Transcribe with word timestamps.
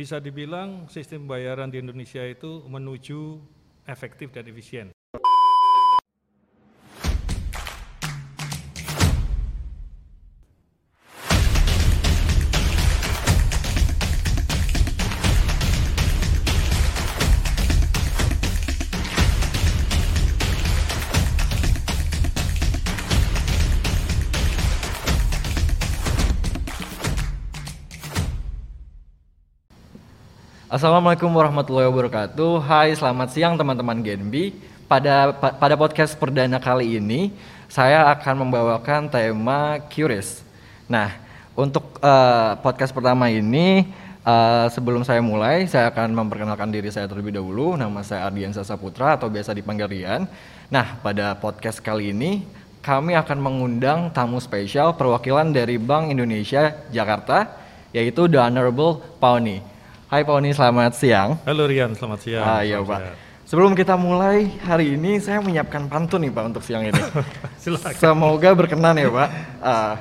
Bisa 0.00 0.16
dibilang 0.16 0.88
sistem 0.88 1.28
pembayaran 1.28 1.68
di 1.68 1.76
Indonesia 1.76 2.24
itu 2.24 2.64
menuju 2.64 3.36
efektif 3.84 4.32
dan 4.32 4.48
efisien. 4.48 4.88
Assalamualaikum 30.80 31.28
warahmatullahi 31.28 31.92
wabarakatuh. 31.92 32.64
Hai, 32.64 32.96
selamat 32.96 33.36
siang 33.36 33.52
teman-teman 33.52 34.00
Genbi. 34.00 34.56
Pada 34.88 35.28
pa- 35.28 35.52
pada 35.52 35.76
podcast 35.76 36.16
perdana 36.16 36.56
kali 36.56 36.96
ini, 36.96 37.36
saya 37.68 38.08
akan 38.16 38.48
membawakan 38.48 39.12
tema 39.12 39.76
curious. 39.92 40.40
Nah, 40.88 41.12
untuk 41.52 42.00
eh, 42.00 42.50
podcast 42.64 42.96
pertama 42.96 43.28
ini, 43.28 43.92
eh, 44.24 44.66
sebelum 44.72 45.04
saya 45.04 45.20
mulai, 45.20 45.68
saya 45.68 45.92
akan 45.92 46.16
memperkenalkan 46.16 46.72
diri 46.72 46.88
saya 46.88 47.04
terlebih 47.04 47.36
dahulu. 47.36 47.76
Nama 47.76 48.00
saya 48.00 48.32
Ardian 48.32 48.56
Saputra 48.56 49.20
atau 49.20 49.28
biasa 49.28 49.52
dipanggil 49.52 49.84
Rian. 49.84 50.24
Nah, 50.72 50.96
pada 51.04 51.36
podcast 51.36 51.84
kali 51.84 52.16
ini, 52.16 52.48
kami 52.80 53.12
akan 53.20 53.36
mengundang 53.36 54.08
tamu 54.16 54.40
spesial 54.40 54.96
perwakilan 54.96 55.44
dari 55.52 55.76
Bank 55.76 56.08
Indonesia 56.08 56.72
Jakarta, 56.88 57.52
yaitu 57.92 58.32
The 58.32 58.40
Honorable 58.40 59.04
Pauni. 59.20 59.69
Hai 60.10 60.26
Pauni, 60.26 60.50
selamat 60.50 60.92
siang. 60.98 61.38
Halo 61.46 61.70
Rian, 61.70 61.94
selamat 61.94 62.18
siang. 62.18 62.42
ah, 62.42 62.60
iya 62.60 62.82
Selamat 62.82 62.90
Pak. 62.90 62.98
siang. 63.00 63.16
Sebelum 63.46 63.72
kita 63.74 63.94
mulai 63.94 64.46
hari 64.62 64.94
ini, 64.94 65.18
saya 65.18 65.38
menyiapkan 65.38 65.86
pantun 65.86 66.22
nih 66.22 66.30
Pak 66.30 66.44
untuk 66.50 66.62
siang 66.62 66.82
ini. 66.82 66.98
Silakan. 67.62 67.94
Semoga 67.94 68.50
berkenan 68.54 68.98
ya 68.98 69.06
Pak. 69.06 69.28
Ah, 69.62 69.94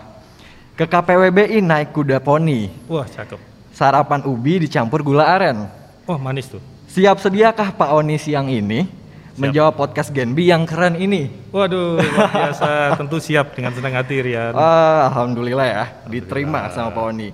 ke 0.73 0.85
KPWBI 0.85 1.61
naik 1.61 1.93
kuda 1.93 2.17
poni, 2.21 2.69
Wah, 2.89 3.05
cakep. 3.05 3.37
sarapan 3.69 4.25
ubi 4.25 4.65
dicampur 4.65 5.05
gula 5.05 5.29
aren. 5.29 5.69
Wah, 6.09 6.17
manis 6.17 6.49
tuh. 6.49 6.61
Siap 6.89 7.21
sediakah 7.21 7.69
Pak 7.77 7.93
Oni 7.93 8.17
siang 8.17 8.49
ini 8.49 8.89
menjawab 9.37 9.77
podcast 9.77 10.09
Genbi 10.09 10.49
yang 10.49 10.65
keren 10.65 10.97
ini? 10.97 11.29
Waduh, 11.53 12.01
luar 12.01 12.29
biasa. 12.33 12.69
Tentu 13.01 13.21
siap 13.21 13.53
dengan 13.53 13.77
senang 13.77 13.93
hati 13.93 14.25
Rian. 14.25 14.57
Ah, 14.57 15.05
Alhamdulillah 15.13 15.67
ya, 15.69 15.85
diterima 16.09 16.65
sama 16.73 16.89
Pak 16.89 17.03
Oni. 17.13 17.29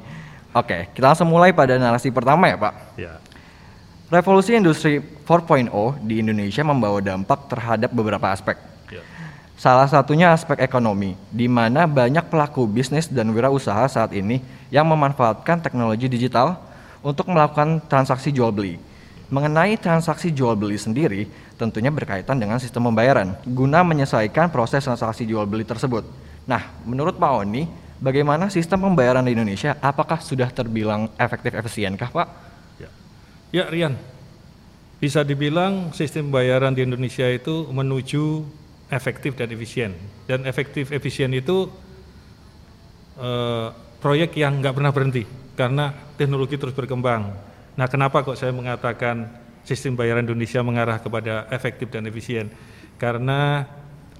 Oke, 0.56 0.88
kita 0.96 1.12
langsung 1.12 1.28
mulai 1.28 1.52
pada 1.52 1.76
narasi 1.76 2.08
pertama 2.16 2.48
ya 2.48 2.56
Pak. 2.56 2.74
Ya. 2.96 3.20
Revolusi 4.08 4.56
industri 4.56 5.04
4.0 5.04 5.68
di 6.00 6.24
Indonesia 6.24 6.64
membawa 6.64 7.04
dampak 7.04 7.52
terhadap 7.52 7.92
beberapa 7.92 8.32
aspek. 8.32 8.56
ya. 8.88 9.04
Salah 9.60 9.84
satunya 9.92 10.32
aspek 10.32 10.56
ekonomi, 10.64 11.20
di 11.28 11.52
mana 11.52 11.84
banyak 11.84 12.32
pelaku 12.32 12.64
bisnis 12.72 13.12
dan 13.12 13.36
wirausaha 13.36 13.84
saat 13.92 14.16
ini 14.16 14.40
yang 14.72 14.88
memanfaatkan 14.88 15.60
teknologi 15.60 16.08
digital 16.08 16.56
untuk 17.04 17.28
melakukan 17.28 17.84
transaksi 17.92 18.32
jual 18.32 18.56
beli. 18.56 18.80
Mengenai 19.28 19.76
transaksi 19.76 20.32
jual 20.32 20.56
beli 20.56 20.80
sendiri, 20.80 21.28
tentunya 21.60 21.92
berkaitan 21.92 22.40
dengan 22.40 22.64
sistem 22.64 22.88
pembayaran, 22.88 23.36
guna 23.44 23.84
menyesuaikan 23.84 24.48
proses 24.48 24.88
transaksi 24.88 25.28
jual 25.28 25.44
beli 25.44 25.68
tersebut. 25.68 26.08
Nah, 26.48 26.64
menurut 26.88 27.20
Pak 27.20 27.32
Oni, 27.44 27.68
bagaimana 28.00 28.52
sistem 28.52 28.92
pembayaran 28.92 29.24
di 29.26 29.36
Indonesia? 29.36 29.78
Apakah 29.80 30.20
sudah 30.20 30.50
terbilang 30.52 31.12
efektif 31.20 31.56
efisienkah, 31.56 32.10
Pak? 32.12 32.28
Ya. 32.80 32.90
Ya, 33.52 33.66
Rian. 33.68 33.96
Bisa 35.00 35.22
dibilang 35.22 35.92
sistem 35.92 36.32
pembayaran 36.32 36.72
di 36.72 36.88
Indonesia 36.88 37.28
itu 37.28 37.68
menuju 37.70 38.48
efektif 38.90 39.36
dan 39.36 39.52
efisien. 39.52 39.92
Dan 40.26 40.48
efektif 40.48 40.90
efisien 40.90 41.30
itu 41.36 41.68
eh, 43.20 43.68
proyek 44.00 44.38
yang 44.40 44.62
nggak 44.62 44.76
pernah 44.76 44.92
berhenti 44.94 45.24
karena 45.56 45.92
teknologi 46.20 46.56
terus 46.60 46.76
berkembang. 46.76 47.32
Nah, 47.76 47.88
kenapa 47.92 48.24
kok 48.24 48.40
saya 48.40 48.56
mengatakan 48.56 49.28
sistem 49.68 50.00
pembayaran 50.00 50.24
Indonesia 50.24 50.64
mengarah 50.64 51.00
kepada 51.00 51.50
efektif 51.52 51.92
dan 51.92 52.08
efisien? 52.08 52.48
Karena 52.96 53.68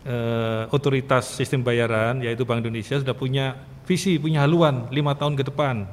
eh, 0.06 0.64
otoritas 0.70 1.36
sistem 1.36 1.66
pembayaran 1.66 2.22
yaitu 2.22 2.46
Bank 2.46 2.62
Indonesia 2.62 3.02
sudah 3.02 3.18
punya 3.18 3.58
visi, 3.90 4.22
punya 4.22 4.46
haluan 4.46 4.88
lima 4.94 5.18
tahun 5.18 5.36
ke 5.36 5.50
depan. 5.50 5.90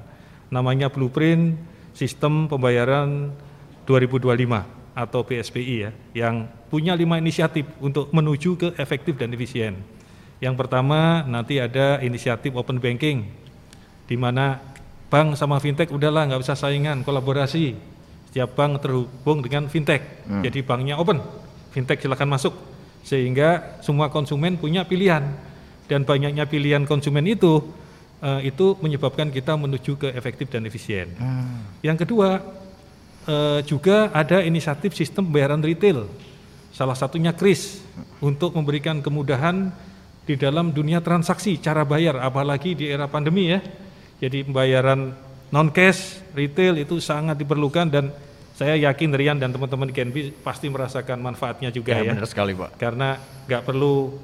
Namanya 0.53 0.93
Blueprint 0.93 1.57
Sistem 1.97 2.49
Pembayaran 2.49 3.33
2025 3.89 4.37
atau 4.93 5.21
PSPI 5.25 5.77
ya, 5.89 5.91
yang 6.13 6.45
punya 6.69 6.93
lima 6.93 7.17
inisiatif 7.17 7.65
untuk 7.81 8.13
menuju 8.13 8.51
ke 8.61 8.69
efektif 8.77 9.17
dan 9.17 9.33
efisien. 9.33 9.81
Yang 10.41 10.55
pertama 10.61 11.25
nanti 11.25 11.57
ada 11.57 12.01
inisiatif 12.05 12.53
open 12.53 12.77
banking, 12.77 13.25
di 14.05 14.17
mana 14.21 14.61
bank 15.09 15.37
sama 15.37 15.57
fintech 15.61 15.89
udahlah 15.89 16.29
nggak 16.29 16.43
usah 16.45 16.57
saingan, 16.57 17.05
kolaborasi. 17.05 17.77
Setiap 18.29 18.57
bank 18.57 18.81
terhubung 18.81 19.45
dengan 19.45 19.69
fintech, 19.69 20.25
jadi 20.25 20.65
banknya 20.65 20.97
open, 20.97 21.21
fintech 21.73 22.01
silakan 22.01 22.33
masuk, 22.33 22.57
sehingga 23.03 23.79
semua 23.83 24.09
konsumen 24.09 24.57
punya 24.57 24.87
pilihan 24.87 25.27
dan 25.91 26.07
banyaknya 26.07 26.47
pilihan 26.47 26.87
konsumen 26.87 27.27
itu 27.27 27.61
eh, 28.23 28.49
itu 28.49 28.79
menyebabkan 28.79 29.29
kita 29.29 29.59
menuju 29.59 29.99
ke 29.99 30.09
efektif 30.15 30.49
dan 30.49 30.65
efisien. 30.65 31.13
Yang 31.83 32.07
kedua 32.07 32.41
eh, 33.27 33.61
juga 33.67 34.09
ada 34.15 34.41
inisiatif 34.41 34.95
sistem 34.95 35.29
pembayaran 35.29 35.61
retail, 35.61 36.07
salah 36.73 36.97
satunya 36.97 37.35
KRIS 37.35 37.83
untuk 38.23 38.55
memberikan 38.55 39.03
kemudahan 39.03 39.75
di 40.23 40.39
dalam 40.39 40.71
dunia 40.71 41.03
transaksi 41.03 41.59
cara 41.59 41.83
bayar, 41.83 42.23
apalagi 42.23 42.79
di 42.79 42.87
era 42.87 43.11
pandemi 43.11 43.51
ya. 43.51 43.61
Jadi 44.23 44.47
pembayaran 44.47 45.11
non 45.51 45.69
cash 45.75 46.23
retail 46.33 46.79
itu 46.79 47.03
sangat 47.03 47.37
diperlukan 47.37 47.87
dan 47.91 48.15
saya 48.63 48.79
yakin 48.79 49.11
Rian 49.11 49.37
dan 49.43 49.51
teman-teman 49.51 49.91
di 49.91 49.95
KNB 49.95 50.17
pasti 50.47 50.71
merasakan 50.71 51.19
manfaatnya 51.19 51.75
juga 51.75 51.99
ya, 51.99 52.15
benar 52.15 52.31
sekali, 52.31 52.55
Pak. 52.55 52.79
karena 52.79 53.19
nggak 53.51 53.63
perlu 53.67 54.15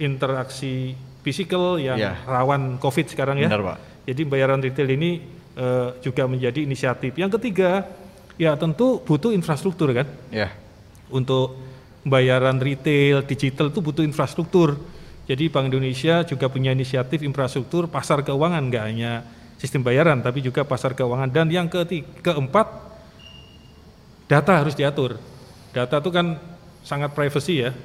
interaksi 0.00 0.96
fisikal 1.20 1.76
yang 1.76 2.00
Ya. 2.00 2.18
rawan 2.24 2.80
COVID 2.80 3.12
sekarang 3.12 3.36
ya. 3.38 3.46
Benar, 3.46 3.62
Pak. 3.62 3.78
Jadi 4.08 4.20
pembayaran 4.26 4.58
retail 4.58 4.88
ini 4.90 5.10
eh, 5.52 5.88
juga 6.00 6.24
menjadi 6.24 6.64
inisiatif. 6.64 7.12
Yang 7.14 7.36
ketiga, 7.36 7.84
ya 8.40 8.56
tentu 8.56 9.04
butuh 9.04 9.30
infrastruktur 9.30 9.92
kan. 9.92 10.08
Ya. 10.32 10.48
Untuk 11.12 11.60
pembayaran 12.02 12.56
retail 12.56 13.20
digital 13.22 13.68
itu 13.68 13.78
butuh 13.78 14.00
infrastruktur. 14.00 14.80
Jadi 15.28 15.52
Bank 15.52 15.70
Indonesia 15.70 16.24
juga 16.24 16.48
punya 16.48 16.72
inisiatif 16.72 17.20
infrastruktur 17.20 17.86
pasar 17.86 18.24
keuangan, 18.24 18.64
nggak 18.66 18.84
hanya 18.90 19.22
sistem 19.54 19.86
bayaran, 19.86 20.18
tapi 20.18 20.42
juga 20.42 20.66
pasar 20.66 20.98
keuangan. 20.98 21.30
Dan 21.30 21.46
yang 21.46 21.70
ketiga, 21.70 22.32
keempat, 22.32 22.66
data 24.32 24.52
harus 24.64 24.72
diatur. 24.72 25.20
Data 25.76 26.00
itu 26.00 26.08
kan 26.08 26.40
sangat 26.80 27.12
privacy 27.12 27.68
ya. 27.68 27.76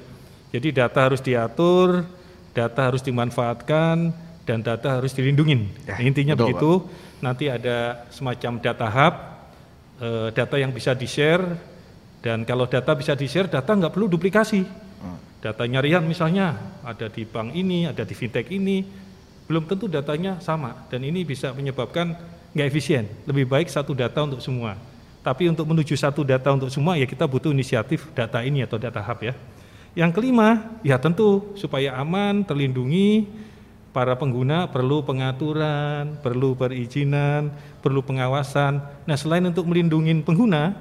Jadi 0.56 0.72
data 0.72 1.12
harus 1.12 1.20
diatur, 1.20 2.08
data 2.56 2.88
harus 2.88 3.04
dimanfaatkan, 3.04 4.16
dan 4.48 4.64
data 4.64 5.04
harus 5.04 5.12
dilindungin. 5.12 5.68
Ya, 5.84 6.00
Intinya 6.00 6.40
betul, 6.40 6.48
begitu. 6.48 6.72
Nanti 7.20 7.52
ada 7.52 8.08
semacam 8.08 8.64
data 8.64 8.88
hub, 8.88 9.16
eh, 10.00 10.28
data 10.32 10.56
yang 10.56 10.72
bisa 10.72 10.96
di-share, 10.96 11.44
dan 12.24 12.48
kalau 12.48 12.64
data 12.64 12.96
bisa 12.96 13.12
di-share, 13.12 13.52
data 13.52 13.76
nggak 13.76 13.92
perlu 13.92 14.08
duplikasi. 14.08 14.88
Datanya 15.38 15.86
Rian 15.86 16.02
misalnya 16.02 16.58
ada 16.82 17.12
di 17.14 17.22
bank 17.22 17.54
ini, 17.54 17.86
ada 17.86 18.02
di 18.02 18.18
fintech 18.18 18.50
ini, 18.50 18.82
belum 19.46 19.70
tentu 19.70 19.86
datanya 19.86 20.42
sama 20.42 20.90
dan 20.90 21.06
ini 21.06 21.22
bisa 21.22 21.54
menyebabkan 21.54 22.18
nggak 22.58 22.68
efisien. 22.68 23.06
Lebih 23.30 23.46
baik 23.46 23.70
satu 23.70 23.94
data 23.94 24.26
untuk 24.26 24.42
semua. 24.42 24.76
Tapi 25.28 25.52
untuk 25.52 25.68
menuju 25.68 25.92
satu 26.00 26.24
data 26.24 26.56
untuk 26.56 26.72
semua 26.72 26.96
ya 26.96 27.04
kita 27.04 27.28
butuh 27.28 27.52
inisiatif 27.52 28.08
data 28.16 28.40
ini 28.48 28.64
atau 28.64 28.80
data 28.80 29.04
hub 29.04 29.20
ya. 29.20 29.36
Yang 29.92 30.16
kelima 30.16 30.80
ya 30.88 30.96
tentu 30.96 31.52
supaya 31.60 32.00
aman, 32.00 32.48
terlindungi 32.48 33.28
para 33.92 34.16
pengguna 34.16 34.72
perlu 34.72 35.04
pengaturan, 35.04 36.16
perlu 36.24 36.56
perizinan, 36.56 37.52
perlu 37.84 38.00
pengawasan. 38.00 38.80
Nah 39.04 39.20
selain 39.20 39.44
untuk 39.44 39.68
melindungi 39.68 40.16
pengguna, 40.24 40.80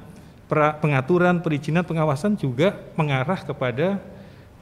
pengaturan, 0.78 1.42
perizinan, 1.42 1.82
pengawasan 1.82 2.38
juga 2.38 2.78
mengarah 2.94 3.42
kepada 3.42 3.98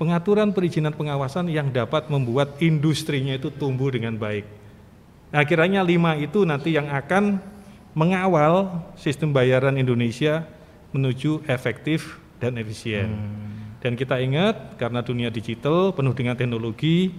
pengaturan 0.01 0.49
perizinan 0.57 0.97
pengawasan 0.97 1.53
yang 1.53 1.69
dapat 1.69 2.09
membuat 2.09 2.57
industrinya 2.57 3.37
itu 3.37 3.53
tumbuh 3.53 3.93
dengan 3.93 4.17
baik. 4.17 4.49
Nah, 5.29 5.43
kiranya 5.43 5.83
lima 5.83 6.15
itu 6.15 6.47
nanti 6.47 6.79
yang 6.79 6.87
akan 6.87 7.43
mengawal 7.95 8.83
sistem 8.99 9.31
bayaran 9.31 9.79
Indonesia 9.79 10.43
menuju 10.91 11.47
efektif 11.47 12.19
dan 12.43 12.59
efisien. 12.59 13.11
Dan 13.79 13.95
kita 13.95 14.19
ingat 14.19 14.77
karena 14.77 15.01
dunia 15.01 15.31
digital 15.31 15.95
penuh 15.95 16.13
dengan 16.13 16.35
teknologi, 16.35 17.15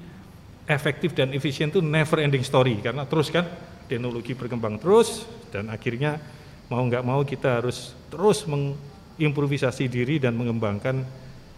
efektif 0.65 1.15
dan 1.15 1.31
efisien 1.31 1.69
itu 1.71 1.79
never 1.79 2.19
ending 2.19 2.41
story 2.41 2.81
karena 2.81 3.05
terus 3.05 3.29
kan 3.29 3.45
teknologi 3.85 4.33
berkembang 4.33 4.81
terus 4.81 5.29
dan 5.53 5.69
akhirnya 5.69 6.17
mau 6.65 6.81
nggak 6.81 7.05
mau 7.05 7.21
kita 7.21 7.61
harus 7.61 7.93
terus 8.09 8.49
mengimprovisasi 8.49 9.85
diri 9.85 10.17
dan 10.17 10.33
mengembangkan 10.33 11.05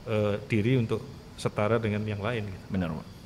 uh, 0.03 0.35
diri 0.51 0.75
untuk 0.75 0.99
setara 1.39 1.79
dengan 1.79 2.03
yang 2.03 2.19
lain. 2.19 2.43
Gitu. 2.43 2.65
Benar, 2.67 2.89
Pak. 2.91 3.16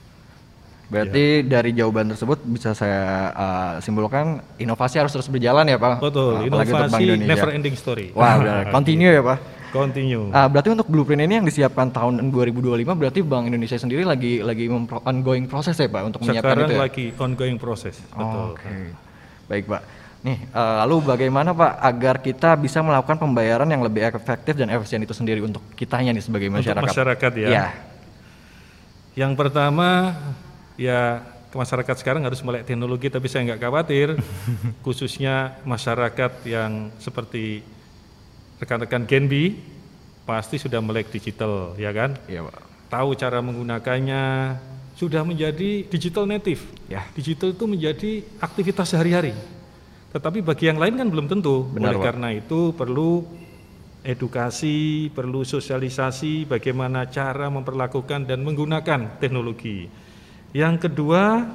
Berarti 0.91 1.39
ya. 1.39 1.47
dari 1.47 1.71
jawaban 1.71 2.11
tersebut 2.11 2.43
bisa 2.43 2.75
saya 2.75 3.31
uh, 3.31 3.73
simpulkan 3.79 4.43
inovasi 4.59 4.99
harus 4.99 5.15
terus 5.15 5.31
berjalan 5.31 5.63
ya 5.63 5.79
Pak. 5.79 6.03
Betul, 6.03 6.51
Apalagi 6.51 6.71
inovasi 6.75 7.03
never 7.23 7.49
ending 7.55 7.75
story. 7.79 8.11
Wah, 8.11 8.35
benar. 8.35 8.67
Continue 8.75 9.15
ya 9.15 9.23
Pak. 9.23 9.39
Continue. 9.71 10.27
Uh, 10.35 10.47
berarti 10.51 10.69
untuk 10.75 10.91
blueprint 10.91 11.23
ini 11.23 11.39
yang 11.39 11.47
disiapkan 11.47 11.87
tahun 11.95 12.19
2025 12.27 12.83
berarti 12.91 13.19
Bank 13.23 13.47
Indonesia 13.47 13.79
sendiri 13.79 14.03
lagi 14.03 14.43
lagi 14.43 14.67
ongoing 14.67 15.47
proses 15.47 15.79
ya 15.79 15.87
Pak 15.87 16.11
untuk 16.11 16.19
menyiapkan 16.27 16.59
Sekarang 16.59 16.67
itu 16.67 16.75
ya? 16.75 16.81
lagi 16.83 17.05
ongoing 17.15 17.55
proses. 17.55 17.95
Betul. 18.11 18.51
Oke. 18.51 18.59
Okay. 18.59 18.83
Baik 19.47 19.63
Pak. 19.71 19.81
Nih, 20.21 20.37
uh, 20.53 20.85
lalu 20.85 20.95
bagaimana 21.07 21.55
Pak 21.55 21.71
agar 21.81 22.15
kita 22.19 22.53
bisa 22.59 22.83
melakukan 22.83 23.15
pembayaran 23.15 23.65
yang 23.65 23.79
lebih 23.79 24.05
efektif 24.05 24.59
dan 24.59 24.67
efisien 24.75 25.01
itu 25.01 25.15
sendiri 25.15 25.39
untuk 25.39 25.63
kitanya 25.73 26.11
nih 26.11 26.21
sebagai 26.21 26.51
masyarakat? 26.51 26.83
Untuk 26.83 26.91
masyarakat 26.91 27.31
ya. 27.39 27.47
ya. 27.47 27.65
Yang 29.15 29.33
pertama 29.39 30.13
ya 30.79 31.23
masyarakat 31.51 31.95
sekarang 31.99 32.23
harus 32.23 32.39
melek 32.43 32.63
teknologi 32.63 33.11
tapi 33.11 33.27
saya 33.27 33.51
nggak 33.51 33.61
khawatir. 33.61 34.07
Khususnya 34.85 35.59
masyarakat 35.67 36.31
yang 36.47 36.91
seperti 36.99 37.63
rekan-rekan 38.61 39.03
Genbi 39.09 39.59
pasti 40.23 40.61
sudah 40.61 40.79
melek 40.79 41.11
digital 41.11 41.75
ya 41.75 41.91
kan? 41.91 42.15
Iya 42.29 42.47
pak. 42.47 42.59
Tahu 42.91 43.09
cara 43.15 43.39
menggunakannya 43.39 44.23
sudah 44.95 45.23
menjadi 45.23 45.87
digital 45.87 46.27
native. 46.27 46.61
Ya. 46.91 47.07
Digital 47.15 47.55
itu 47.55 47.65
menjadi 47.65 48.11
aktivitas 48.43 48.91
sehari-hari. 48.91 49.33
Tetapi 50.11 50.43
bagi 50.43 50.67
yang 50.67 50.75
lain 50.75 50.99
kan 50.99 51.07
belum 51.07 51.27
tentu. 51.31 51.71
Benar, 51.71 51.95
oleh 51.95 51.99
pak. 52.03 52.05
karena 52.11 52.27
itu 52.35 52.75
perlu 52.75 53.23
edukasi 54.01 55.09
perlu 55.13 55.45
sosialisasi 55.45 56.49
bagaimana 56.49 57.05
cara 57.05 57.53
memperlakukan 57.53 58.25
dan 58.25 58.41
menggunakan 58.41 59.21
teknologi 59.21 59.85
yang 60.51 60.75
kedua 60.75 61.47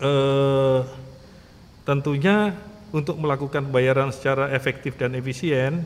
eh, 0.00 0.80
tentunya 1.84 2.52
untuk 2.92 3.20
melakukan 3.20 3.68
pembayaran 3.68 4.12
secara 4.12 4.52
efektif 4.52 4.96
dan 4.96 5.16
efisien 5.16 5.84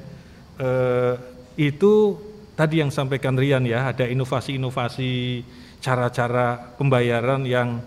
eh, 0.58 1.14
itu 1.58 2.18
tadi 2.58 2.82
yang 2.82 2.90
sampaikan 2.90 3.34
Rian 3.38 3.62
ya 3.66 3.90
ada 3.90 4.06
inovasi-inovasi 4.06 5.42
cara-cara 5.82 6.74
pembayaran 6.78 7.42
yang 7.46 7.82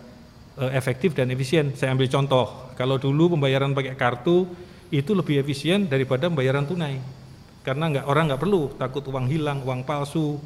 eh, 0.59 0.71
efektif 0.75 1.15
dan 1.15 1.31
efisien. 1.31 1.75
Saya 1.75 1.95
ambil 1.95 2.11
contoh, 2.11 2.75
kalau 2.75 2.99
dulu 2.99 3.35
pembayaran 3.35 3.71
pakai 3.71 3.95
kartu 3.95 4.47
itu 4.91 5.11
lebih 5.11 5.41
efisien 5.41 5.87
daripada 5.89 6.27
pembayaran 6.31 6.63
tunai 6.63 6.99
karena 7.65 7.89
nggak 7.89 8.05
orang 8.05 8.23
nggak 8.29 8.41
perlu 8.45 8.61
takut 8.77 9.03
uang 9.09 9.25
hilang, 9.25 9.65
uang 9.65 9.81
palsu, 9.81 10.37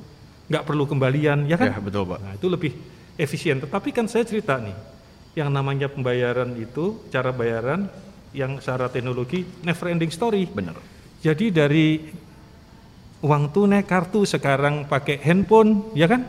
nggak 0.48 0.64
perlu 0.64 0.88
kembalian, 0.88 1.44
ya 1.52 1.60
kan? 1.60 1.76
Ya 1.76 1.84
betul 1.84 2.08
pak. 2.08 2.20
Nah, 2.24 2.32
itu 2.40 2.48
lebih 2.48 2.72
efisien. 3.20 3.60
Tetapi 3.60 3.92
kan 3.92 4.08
saya 4.08 4.24
cerita 4.24 4.56
nih, 4.56 4.74
yang 5.36 5.52
namanya 5.52 5.92
pembayaran 5.92 6.56
itu 6.56 7.04
cara 7.12 7.36
bayaran 7.36 7.92
yang 8.32 8.58
secara 8.64 8.88
teknologi 8.88 9.44
never 9.62 9.92
ending 9.92 10.10
story. 10.10 10.48
Benar. 10.48 10.80
Jadi 11.20 11.52
dari 11.52 11.88
uang 13.20 13.52
tunai 13.52 13.84
kartu 13.84 14.24
sekarang 14.24 14.88
pakai 14.88 15.20
handphone, 15.20 15.92
ya 15.92 16.08
kan? 16.08 16.24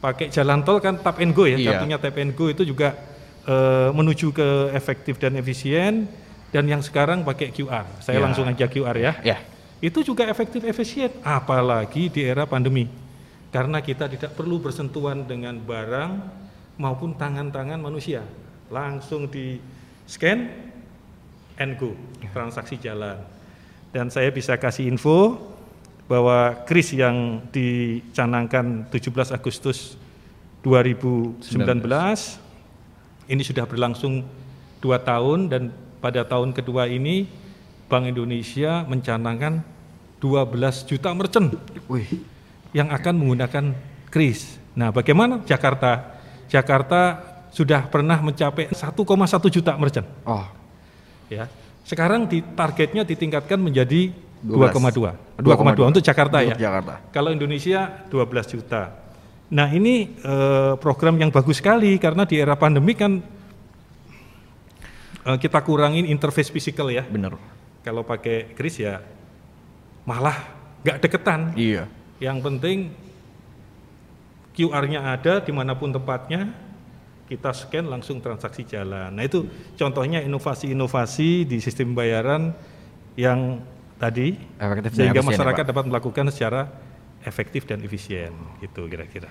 Pakai 0.00 0.28
jalan 0.32 0.64
tol 0.64 0.80
kan 0.80 1.00
tap 1.00 1.20
and 1.20 1.32
go 1.36 1.44
ya, 1.44 1.60
iya. 1.60 1.76
kartunya 1.76 1.96
tap 2.00 2.16
and 2.16 2.32
go 2.32 2.48
itu 2.48 2.64
juga 2.64 2.96
e, 3.44 3.54
menuju 3.92 4.32
ke 4.32 4.48
efektif 4.72 5.20
dan 5.20 5.36
efisien 5.36 6.08
dan 6.52 6.64
yang 6.64 6.80
sekarang 6.80 7.20
pakai 7.24 7.52
QR. 7.52 7.84
Saya 8.00 8.20
ya. 8.20 8.24
langsung 8.24 8.48
aja 8.48 8.64
QR 8.64 8.96
ya. 8.96 9.12
Ya. 9.20 9.38
Itu 9.80 10.04
juga 10.04 10.28
efektif 10.28 10.60
efisien 10.64 11.12
apalagi 11.24 12.12
di 12.12 12.24
era 12.24 12.44
pandemi. 12.44 12.88
Karena 13.50 13.82
kita 13.82 14.06
tidak 14.06 14.38
perlu 14.38 14.62
bersentuhan 14.62 15.26
dengan 15.26 15.58
barang 15.58 16.10
maupun 16.78 17.18
tangan-tangan 17.18 17.82
manusia. 17.82 18.22
Langsung 18.70 19.26
di 19.26 19.58
scan 20.06 20.46
and 21.58 21.74
go, 21.74 21.98
transaksi 22.30 22.78
jalan. 22.78 23.18
Dan 23.90 24.06
saya 24.06 24.30
bisa 24.30 24.54
kasih 24.54 24.86
info 24.86 25.34
bahwa 26.06 26.62
kris 26.66 26.94
yang 26.94 27.42
dicanangkan 27.54 28.86
17 28.90 29.30
Agustus 29.34 29.94
2019 30.62 31.54
19. 31.54 33.30
ini 33.30 33.42
sudah 33.46 33.64
berlangsung 33.66 34.26
dua 34.82 34.98
tahun 34.98 35.46
dan 35.46 35.62
pada 36.02 36.26
tahun 36.26 36.50
kedua 36.50 36.90
ini 36.90 37.30
Bank 37.86 38.10
Indonesia 38.10 38.82
mencanangkan 38.90 39.62
12 40.18 40.90
juta 40.90 41.14
merchant 41.14 41.54
Wih. 41.86 42.39
Yang 42.70 42.88
akan 42.90 43.14
menggunakan 43.18 43.74
kris. 44.10 44.58
Nah, 44.74 44.94
bagaimana 44.94 45.42
Jakarta? 45.46 46.18
Jakarta 46.50 47.22
sudah 47.50 47.86
pernah 47.86 48.18
mencapai 48.22 48.70
1,1 48.70 49.50
juta 49.50 49.74
merchant. 49.78 50.06
Oh, 50.26 50.46
ya. 51.30 51.46
Sekarang 51.82 52.30
di 52.30 52.42
targetnya 52.42 53.02
ditingkatkan 53.02 53.58
menjadi 53.58 54.14
2,2. 54.46 55.42
2,2 55.42 55.90
untuk 55.90 56.02
Jakarta 56.02 56.42
untuk 56.42 56.58
ya. 56.58 56.70
Jakarta. 56.70 56.94
Kalau 57.10 57.30
Indonesia 57.34 58.06
12 58.08 58.54
juta. 58.54 58.94
Nah, 59.50 59.66
ini 59.74 60.14
eh, 60.22 60.72
program 60.78 61.18
yang 61.18 61.34
bagus 61.34 61.58
sekali 61.58 61.98
karena 61.98 62.22
di 62.22 62.38
era 62.38 62.54
pandemi 62.54 62.94
kan 62.94 63.18
eh, 65.26 65.38
kita 65.42 65.58
kurangin 65.66 66.06
interface 66.06 66.54
fisikal 66.54 66.86
ya. 66.90 67.02
Benar. 67.02 67.34
Kalau 67.82 68.06
pakai 68.06 68.54
kris 68.54 68.78
ya 68.78 69.02
malah 70.06 70.36
nggak 70.86 70.98
deketan. 71.02 71.40
Iya. 71.58 71.99
Yang 72.20 72.38
penting 72.44 72.78
QR-nya 74.52 75.00
ada 75.16 75.40
di 75.40 75.52
mana 75.56 75.72
pun 75.72 75.88
tempatnya, 75.88 76.52
kita 77.30 77.54
scan 77.54 77.86
langsung 77.88 78.20
transaksi 78.20 78.66
jalan. 78.68 79.14
Nah 79.14 79.24
itu 79.24 79.48
contohnya 79.78 80.20
inovasi-inovasi 80.20 81.48
di 81.48 81.62
sistem 81.64 81.96
pembayaran 81.96 82.52
yang 83.16 83.62
tadi 83.96 84.36
efektif 84.58 84.90
sehingga 84.96 85.22
masyarakat 85.22 85.64
ya, 85.64 85.68
dapat 85.70 85.84
melakukan 85.86 86.26
secara 86.34 86.66
efektif 87.22 87.68
dan 87.68 87.80
efisien 87.86 88.32
gitu 88.58 88.84
kira-kira. 88.90 89.30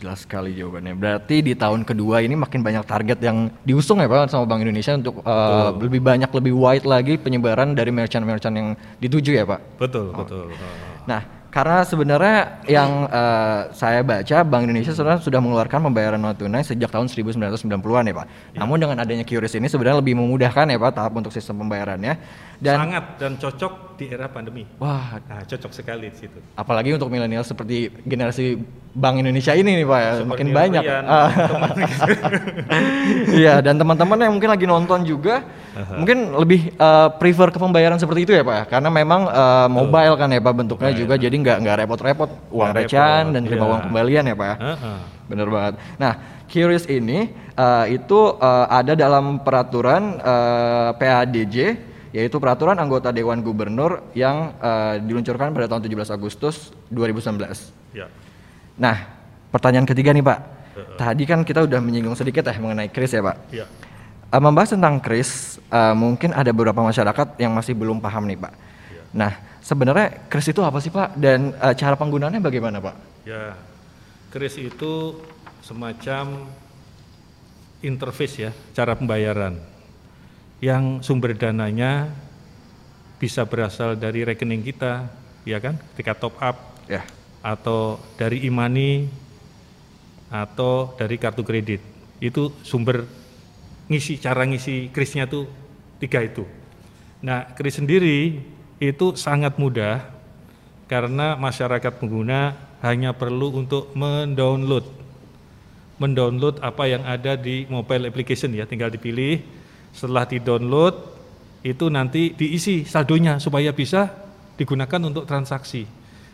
Jelas 0.00 0.24
sekali 0.24 0.56
jawabannya. 0.56 0.96
Berarti 0.96 1.44
di 1.44 1.52
tahun 1.52 1.84
kedua 1.84 2.24
ini 2.24 2.32
makin 2.32 2.64
banyak 2.64 2.84
target 2.88 3.18
yang 3.20 3.52
diusung 3.64 4.00
ya 4.00 4.08
Pak 4.08 4.32
sama 4.32 4.48
Bank 4.48 4.64
Indonesia 4.64 4.96
untuk 4.96 5.20
uh, 5.24 5.76
lebih 5.76 6.00
banyak 6.00 6.30
lebih 6.32 6.52
wide 6.56 6.86
lagi 6.88 7.20
penyebaran 7.20 7.76
dari 7.76 7.92
merchant-merchant 7.92 8.54
yang 8.56 8.68
dituju 9.00 9.36
ya 9.36 9.44
Pak. 9.44 9.60
Betul, 9.76 10.12
oh. 10.12 10.24
betul. 10.24 10.44
Nah, 11.04 11.39
karena 11.50 11.82
sebenarnya 11.82 12.62
yang 12.70 13.10
uh, 13.10 13.74
saya 13.74 14.06
baca 14.06 14.46
Bank 14.46 14.70
Indonesia 14.70 14.94
sebenarnya 14.94 15.18
sudah 15.18 15.42
mengeluarkan 15.42 15.82
pembayaran 15.90 16.22
non 16.22 16.30
tunai 16.38 16.62
sejak 16.62 16.94
tahun 16.94 17.10
1990-an 17.10 18.04
ya 18.06 18.14
Pak. 18.14 18.26
Ya. 18.54 18.58
Namun 18.62 18.78
dengan 18.78 19.02
adanya 19.02 19.26
QRIS 19.26 19.58
ini 19.58 19.66
sebenarnya 19.66 19.98
lebih 19.98 20.14
memudahkan 20.14 20.70
ya 20.70 20.78
Pak 20.78 20.92
tahap 20.94 21.12
untuk 21.18 21.34
sistem 21.34 21.58
pembayarannya. 21.66 22.14
Dan 22.60 22.76
sangat 22.76 23.04
dan 23.16 23.32
cocok 23.40 23.96
di 23.96 24.04
era 24.12 24.28
pandemi. 24.28 24.68
Wah, 24.76 25.16
nah, 25.24 25.40
cocok 25.48 25.72
sekali 25.72 26.12
di 26.12 26.16
situ. 26.20 26.36
Apalagi 26.52 26.92
untuk 26.92 27.08
milenial 27.08 27.40
seperti 27.40 27.88
generasi 28.04 28.60
Bank 28.92 29.16
Indonesia 29.24 29.56
ini 29.56 29.80
nih 29.80 29.86
Pak 29.88 30.00
ya, 30.00 30.12
makin 30.28 30.48
banyak. 30.52 30.82
Ah. 31.08 31.28
Iya, 33.40 33.64
dan 33.64 33.80
teman-teman 33.80 34.18
yang 34.20 34.32
mungkin 34.36 34.50
lagi 34.50 34.66
nonton 34.68 35.06
juga 35.06 35.40
uh-huh. 35.46 35.98
mungkin 36.02 36.18
lebih 36.36 36.74
uh, 36.76 37.08
prefer 37.16 37.48
ke 37.48 37.58
pembayaran 37.58 37.96
seperti 37.96 38.28
itu 38.28 38.32
ya 38.36 38.44
Pak, 38.44 38.56
ya? 38.56 38.64
karena 38.76 38.88
memang 38.92 39.30
uh, 39.30 39.68
mobile 39.70 40.14
kan 40.20 40.28
ya 40.28 40.40
Pak 40.42 40.54
bentuknya 40.54 40.92
juga, 40.92 41.14
jadi 41.16 41.32
nggak 41.32 41.56
nggak 41.64 41.76
repot-repot 41.86 42.30
uang 42.52 42.70
recehan 42.76 43.32
dan 43.32 43.46
terima 43.46 43.64
yeah. 43.64 43.70
uang 43.72 43.80
kembalian 43.88 44.24
ya 44.28 44.34
Pak 44.36 44.46
ya. 44.46 44.56
Uh-huh. 44.58 44.98
Bener 45.30 45.46
banget. 45.48 45.74
Nah, 45.96 46.12
Curious 46.50 46.82
ini 46.90 47.30
uh, 47.54 47.86
itu 47.86 48.34
uh, 48.42 48.66
ada 48.66 48.98
dalam 48.98 49.38
peraturan 49.46 50.18
uh, 50.18 50.90
PADJ 50.98 51.78
yaitu 52.10 52.42
peraturan 52.42 52.74
anggota 52.74 53.14
Dewan 53.14 53.38
Gubernur 53.42 54.02
yang 54.18 54.54
uh, 54.58 54.98
diluncurkan 54.98 55.54
pada 55.54 55.70
tahun 55.70 55.86
17 55.86 56.10
Agustus 56.10 56.74
2019. 56.90 57.38
Ya. 57.94 58.10
Nah, 58.74 59.06
pertanyaan 59.54 59.86
ketiga 59.86 60.10
nih 60.10 60.24
Pak. 60.26 60.38
Uh, 60.38 60.78
uh. 60.82 60.98
Tadi 60.98 61.22
kan 61.22 61.46
kita 61.46 61.62
udah 61.62 61.78
menyinggung 61.78 62.18
sedikit 62.18 62.42
ya 62.50 62.54
mengenai 62.58 62.90
kris 62.90 63.14
ya 63.14 63.22
Pak. 63.22 63.36
Ya. 63.54 63.66
Uh, 64.30 64.42
membahas 64.42 64.74
tentang 64.74 64.98
kris, 64.98 65.62
uh, 65.70 65.94
mungkin 65.94 66.34
ada 66.34 66.50
beberapa 66.50 66.82
masyarakat 66.82 67.38
yang 67.38 67.54
masih 67.54 67.78
belum 67.78 68.02
paham 68.02 68.26
nih 68.26 68.38
Pak. 68.42 68.52
Ya. 68.90 69.02
Nah, 69.14 69.32
sebenarnya 69.62 70.26
kris 70.26 70.50
itu 70.50 70.66
apa 70.66 70.82
sih 70.82 70.90
Pak? 70.90 71.14
Dan 71.14 71.54
uh, 71.62 71.74
cara 71.78 71.94
penggunaannya 71.94 72.42
bagaimana 72.42 72.82
Pak? 72.82 72.94
Ya, 73.22 73.54
kris 74.34 74.58
itu 74.58 75.14
semacam 75.62 76.50
interface 77.86 78.34
ya, 78.34 78.50
cara 78.74 78.98
pembayaran 78.98 79.69
yang 80.60 81.00
sumber 81.00 81.32
dananya 81.32 82.12
bisa 83.20 83.44
berasal 83.44 83.96
dari 83.96 84.24
rekening 84.24 84.64
kita, 84.64 85.08
ya 85.44 85.60
kan? 85.60 85.76
Ketika 85.92 86.16
top 86.16 86.36
up, 86.40 86.56
ya. 86.88 87.04
atau 87.40 87.96
dari 88.20 88.44
imani, 88.44 89.08
atau 90.30 90.94
dari 90.94 91.16
kartu 91.16 91.42
kredit. 91.42 91.82
Itu 92.22 92.54
sumber 92.62 93.04
ngisi 93.90 94.20
cara 94.22 94.46
ngisi 94.46 94.92
krisnya 94.94 95.26
tuh 95.26 95.50
tiga 95.98 96.22
itu. 96.22 96.46
Nah, 97.20 97.52
kris 97.52 97.76
sendiri 97.76 98.40
itu 98.80 99.06
sangat 99.18 99.60
mudah 99.60 100.00
karena 100.88 101.36
masyarakat 101.36 102.00
pengguna 102.00 102.56
hanya 102.80 103.12
perlu 103.12 103.52
untuk 103.60 103.92
mendownload 103.92 105.00
mendownload 106.00 106.64
apa 106.64 106.88
yang 106.88 107.04
ada 107.04 107.36
di 107.36 107.68
mobile 107.68 108.08
application 108.08 108.56
ya, 108.56 108.64
tinggal 108.64 108.88
dipilih. 108.88 109.44
Setelah 109.90 110.24
di-download 110.26 110.94
itu 111.60 111.92
nanti 111.92 112.32
diisi 112.32 112.88
saldonya 112.88 113.36
supaya 113.36 113.74
bisa 113.74 114.08
digunakan 114.56 115.00
untuk 115.04 115.28
transaksi. 115.28 115.84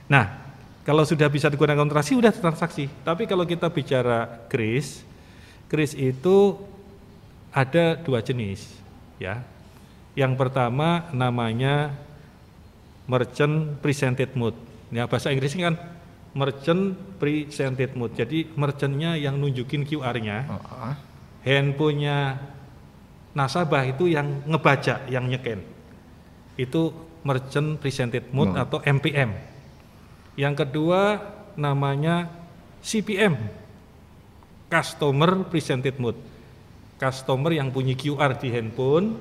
Nah, 0.07 0.47
kalau 0.87 1.03
sudah 1.03 1.27
bisa 1.27 1.51
digunakan 1.51 1.83
transaksi 1.83 2.15
sudah 2.15 2.35
transaksi. 2.35 2.85
Tapi 3.03 3.27
kalau 3.27 3.43
kita 3.43 3.67
bicara 3.71 4.47
kris, 4.47 5.03
kris 5.67 5.99
itu 5.99 6.55
ada 7.51 7.99
dua 7.99 8.23
jenis 8.23 8.71
ya. 9.19 9.43
Yang 10.15 10.33
pertama 10.39 11.11
namanya 11.11 11.93
merchant 13.11 13.83
presented 13.83 14.33
mode. 14.39 14.57
Ya 14.95 15.11
bahasa 15.11 15.35
Inggrisnya 15.35 15.75
kan 15.75 15.77
merchant 16.37 16.95
presented 17.19 17.97
mode. 17.99 18.15
Jadi 18.15 18.47
merchantnya 18.55 19.19
yang 19.19 19.41
nunjukin 19.41 19.83
QR-nya, 19.89 20.47
uh-huh. 20.47 20.95
handphonenya 21.43 22.39
nasabah 23.37 23.85
itu 23.85 24.09
yang 24.09 24.41
ngebaca, 24.49 25.05
yang 25.13 25.29
nyeken. 25.29 25.61
Itu 26.57 26.97
merchant 27.21 27.77
presented 27.77 28.33
mode 28.33 28.57
uh. 28.57 28.65
atau 28.65 28.81
MPM. 28.81 29.37
Yang 30.41 30.65
kedua 30.65 31.21
namanya 31.61 32.33
CPM, 32.81 33.37
customer 34.73 35.45
presented 35.53 36.01
mode. 36.01 36.17
Customer 36.97 37.53
yang 37.53 37.69
punya 37.69 37.93
QR 37.93 38.41
di 38.41 38.49
handphone, 38.49 39.21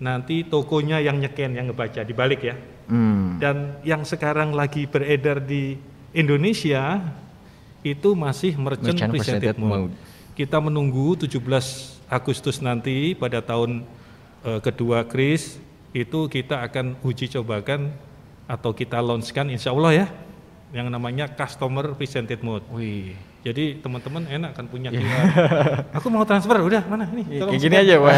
nanti 0.00 0.48
tokonya 0.48 1.04
yang 1.04 1.20
nyeken, 1.20 1.52
yang 1.52 1.68
ngebaca, 1.68 2.00
dibalik 2.00 2.40
ya. 2.40 2.56
Hmm. 2.88 3.36
Dan 3.36 3.76
yang 3.84 4.08
sekarang 4.08 4.56
lagi 4.56 4.88
beredar 4.88 5.44
di 5.44 5.76
Indonesia 6.16 7.04
itu 7.84 8.16
masih 8.16 8.56
merchant, 8.56 8.96
merchant 8.96 9.12
presented 9.12 9.56
mode. 9.60 9.92
mode. 9.92 9.94
Kita 10.32 10.56
menunggu 10.64 11.12
17 11.20 11.93
Agustus 12.08 12.60
nanti 12.60 13.16
pada 13.16 13.40
tahun 13.40 13.84
uh, 14.44 14.60
kedua 14.60 15.04
Kris 15.08 15.56
itu 15.94 16.26
kita 16.26 16.60
akan 16.66 16.98
uji 17.06 17.30
cobakan 17.30 17.94
atau 18.44 18.76
kita 18.76 19.00
launchkan 19.00 19.48
insya 19.48 19.72
Allah 19.72 20.04
ya 20.04 20.06
yang 20.74 20.90
namanya 20.90 21.30
customer 21.30 21.94
presented 21.94 22.42
mode. 22.42 22.66
Wih. 22.74 23.14
Jadi 23.46 23.78
teman-teman 23.78 24.26
enak 24.26 24.56
kan 24.58 24.66
punya 24.66 24.90
QR. 24.90 25.24
Aku 26.00 26.10
mau 26.10 26.26
transfer, 26.26 26.58
udah 26.58 26.82
mana 26.88 27.06
nih? 27.12 27.38
Iya, 27.38 27.42
kayak 27.46 27.60
gini 27.60 27.76
aja, 27.76 27.94
Pak. 28.00 28.14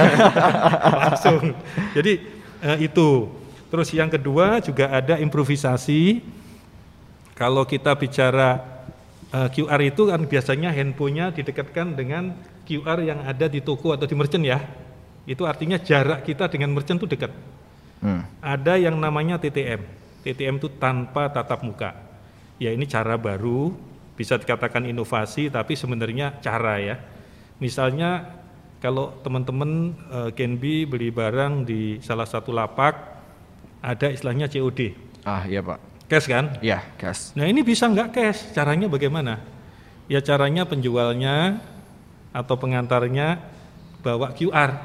Langsung. 1.05 1.41
Jadi 1.93 2.13
uh, 2.65 2.79
itu. 2.81 3.09
Terus 3.67 3.89
yang 3.91 4.09
kedua 4.09 4.63
juga 4.63 4.89
ada 4.89 5.19
improvisasi 5.19 6.23
kalau 7.37 7.67
kita 7.67 7.93
bicara 7.99 8.63
uh, 9.35 9.45
eh, 9.45 9.49
QR 9.53 9.83
itu 9.83 10.07
kan 10.07 10.23
biasanya 10.25 10.71
handphonenya 10.71 11.35
didekatkan 11.35 11.99
dengan 11.99 12.39
QR 12.67 12.99
yang 13.07 13.23
ada 13.23 13.47
di 13.47 13.63
toko 13.63 13.95
atau 13.95 14.05
di 14.05 14.19
merchant 14.19 14.43
ya. 14.43 14.59
Itu 15.23 15.47
artinya 15.47 15.79
jarak 15.79 16.27
kita 16.27 16.51
dengan 16.51 16.75
merchant 16.75 16.99
itu 16.99 17.07
dekat. 17.07 17.31
Hmm. 18.03 18.27
Ada 18.43 18.77
yang 18.77 18.99
namanya 18.99 19.39
TTM. 19.39 19.83
TTM 20.27 20.59
itu 20.59 20.69
tanpa 20.75 21.31
tatap 21.31 21.63
muka. 21.63 21.95
Ya 22.59 22.75
ini 22.75 22.91
cara 22.91 23.15
baru, 23.15 23.71
bisa 24.19 24.35
dikatakan 24.35 24.83
inovasi, 24.91 25.47
tapi 25.49 25.79
sebenarnya 25.79 26.43
cara 26.43 26.83
ya. 26.83 26.97
Misalnya 27.63 28.37
kalau 28.83 29.15
teman-teman 29.23 29.95
uh, 30.11 30.31
Genbi 30.35 30.85
beli 30.85 31.15
barang 31.15 31.65
di 31.65 32.03
salah 32.03 32.27
satu 32.27 32.51
lapak, 32.51 32.95
ada 33.81 34.11
istilahnya 34.11 34.51
COD. 34.51 34.93
Ah 35.27 35.43
iya 35.47 35.59
pak 35.63 35.97
Cash 36.07 36.31
kan? 36.31 36.55
Iya, 36.63 36.87
cash. 36.95 37.35
Nah 37.35 37.51
ini 37.51 37.67
bisa 37.67 37.91
nggak 37.91 38.15
cash? 38.15 38.55
Caranya 38.55 38.87
bagaimana? 38.87 39.43
Ya 40.07 40.23
caranya 40.23 40.63
penjualnya 40.63 41.59
atau 42.37 42.55
pengantarnya 42.61 43.41
bawa 44.05 44.37
QR. 44.37 44.77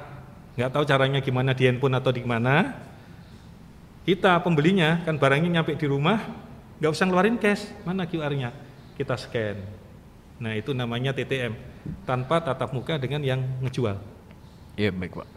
Nggak 0.56 0.72
tahu 0.72 0.84
caranya 0.88 1.20
gimana 1.20 1.52
di 1.52 1.68
handphone 1.68 2.00
atau 2.00 2.16
di 2.16 2.24
mana. 2.24 2.80
Kita 4.08 4.40
pembelinya 4.40 5.04
kan 5.04 5.20
barangnya 5.20 5.60
nyampe 5.60 5.76
di 5.76 5.86
rumah, 5.86 6.24
nggak 6.80 6.92
usah 6.96 7.06
ngeluarin 7.06 7.36
cash. 7.36 7.68
Mana 7.84 8.08
QR-nya? 8.08 8.56
Kita 8.96 9.20
scan. 9.20 9.60
Nah 10.40 10.56
itu 10.56 10.72
namanya 10.72 11.12
TTM. 11.12 11.54
Tanpa 12.08 12.40
tatap 12.40 12.72
muka 12.72 12.96
dengan 12.98 13.22
yang 13.22 13.44
ngejual. 13.62 14.00
Iya 14.80 14.90
baik 14.96 15.20
Pak. 15.20 15.28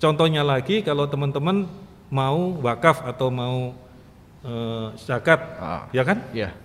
Contohnya 0.00 0.40
lagi 0.40 0.80
kalau 0.80 1.04
teman-teman 1.04 1.68
mau 2.08 2.56
wakaf 2.64 3.04
atau 3.04 3.28
mau 3.28 3.76
uh, 4.44 4.96
zakat, 4.96 5.40
ah. 5.60 5.84
ya 5.92 6.02
kan? 6.02 6.24
Iya. 6.32 6.56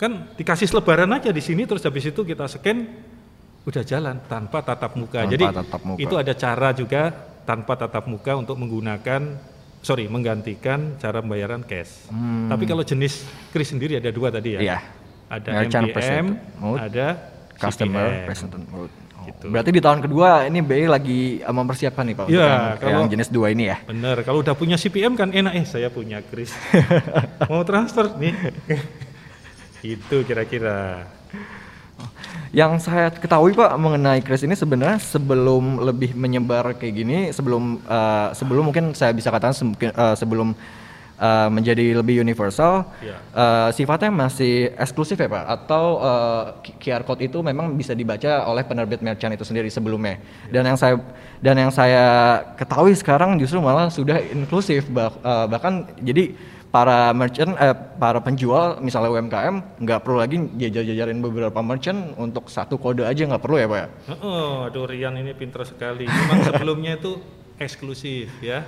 Kan 0.00 0.30
dikasih 0.40 0.70
selebaran 0.70 1.10
aja 1.12 1.28
di 1.28 1.42
sini, 1.44 1.68
terus 1.68 1.84
habis 1.84 2.08
itu 2.08 2.24
kita 2.24 2.48
scan, 2.48 2.86
udah 3.68 3.84
jalan 3.84 4.16
tanpa 4.24 4.64
tatap 4.64 4.96
muka. 4.96 5.28
Tanpa 5.28 5.32
Jadi 5.36 5.44
tatap 5.44 5.80
muka. 5.84 6.00
itu 6.00 6.14
ada 6.16 6.32
cara 6.32 6.68
juga 6.72 7.02
tanpa 7.44 7.72
tatap 7.76 8.04
muka 8.08 8.32
untuk 8.36 8.56
menggunakan, 8.56 9.20
sorry, 9.84 10.08
menggantikan 10.08 10.96
cara 10.96 11.20
pembayaran 11.20 11.60
cash. 11.68 12.08
Hmm. 12.08 12.48
Tapi 12.48 12.64
kalau 12.64 12.80
jenis 12.80 13.28
kris 13.52 13.68
sendiri 13.68 14.00
ada 14.00 14.08
dua 14.08 14.32
tadi 14.32 14.56
ya. 14.56 14.60
Iya. 14.64 14.78
Ada 15.28 15.68
MPM, 15.68 16.26
ada 16.80 17.06
customer 17.60 18.24
present 18.24 18.56
mode. 18.72 18.94
Gitu. 19.28 19.44
Berarti 19.52 19.70
di 19.76 19.82
tahun 19.84 20.00
kedua 20.00 20.48
ini 20.48 20.64
BI 20.64 20.88
lagi 20.88 21.20
uh, 21.44 21.52
mempersiapkan 21.52 22.00
nih 22.08 22.16
Pak 22.16 22.26
ya, 22.32 22.40
yang, 22.40 22.80
kalau, 22.80 23.00
yang 23.04 23.12
jenis 23.12 23.28
dua 23.28 23.52
ini 23.52 23.68
ya. 23.68 23.76
Bener, 23.84 24.16
kalau 24.24 24.40
udah 24.40 24.56
punya 24.56 24.80
CPM 24.80 25.20
kan 25.20 25.28
enak 25.36 25.52
eh 25.52 25.64
saya 25.68 25.92
punya 25.92 26.24
Kris. 26.24 26.48
Mau 27.52 27.60
transfer 27.68 28.08
nih. 28.16 28.32
Itu 29.84 30.24
kira-kira. 30.24 31.04
Yang 32.48 32.88
saya 32.88 33.12
ketahui 33.12 33.52
Pak 33.52 33.76
mengenai 33.76 34.24
Kris 34.24 34.40
ini 34.40 34.56
sebenarnya 34.56 34.96
sebelum 35.00 35.84
lebih 35.84 36.16
menyebar 36.16 36.72
kayak 36.80 36.94
gini, 36.96 37.18
sebelum 37.28 37.82
uh, 37.84 38.32
sebelum 38.32 38.72
mungkin 38.72 38.96
saya 38.96 39.12
bisa 39.12 39.28
katakan 39.28 39.52
se 39.52 39.64
uh, 39.68 40.16
sebelum 40.16 40.56
uh, 41.18 41.48
menjadi 41.50 41.98
lebih 41.98 42.22
universal, 42.22 42.86
yeah. 43.02 43.18
Iya. 43.18 43.18
uh, 43.34 43.68
sifatnya 43.74 44.10
masih 44.14 44.72
eksklusif 44.78 45.18
ya 45.18 45.28
Pak? 45.28 45.44
Atau 45.44 46.00
uh, 46.00 46.62
eh, 46.64 46.78
QR 46.78 47.02
code 47.02 47.26
itu 47.26 47.38
memang 47.42 47.74
bisa 47.74 47.92
dibaca 47.92 48.46
oleh 48.46 48.62
penerbit 48.64 49.02
merchant 49.02 49.34
itu 49.34 49.44
sendiri 49.44 49.68
sebelumnya? 49.68 50.22
Yeah. 50.48 50.62
Dan 50.62 50.62
yang 50.72 50.78
saya 50.78 50.94
dan 51.42 51.56
yang 51.58 51.72
saya 51.74 52.06
ketahui 52.56 52.94
sekarang 52.94 53.36
justru 53.36 53.58
malah 53.58 53.90
sudah 53.90 54.18
inklusif 54.30 54.86
bah, 54.88 55.12
uh, 55.20 55.46
bahkan 55.50 55.86
jadi 56.00 56.32
para 56.68 57.10
merchant 57.16 57.56
eh, 57.56 57.76
para 57.96 58.20
penjual 58.20 58.76
misalnya 58.84 59.08
UMKM 59.08 59.80
nggak 59.80 60.00
perlu 60.04 60.20
lagi 60.20 60.36
jajar-jajarin 60.60 61.18
beberapa 61.24 61.60
merchant 61.64 62.12
untuk 62.20 62.52
satu 62.52 62.76
kode 62.76 63.08
aja 63.08 63.24
nggak 63.24 63.40
perlu 63.40 63.56
ya 63.56 63.66
pak 63.66 63.78
ya? 63.78 63.88
Oh, 64.20 64.68
aduh 64.68 64.84
Rian 64.84 65.16
ini 65.16 65.32
pintar 65.32 65.64
sekali. 65.64 66.04
Memang 66.04 66.44
sebelumnya 66.44 67.00
itu 67.00 67.16
eksklusif 67.58 68.30
ya 68.44 68.62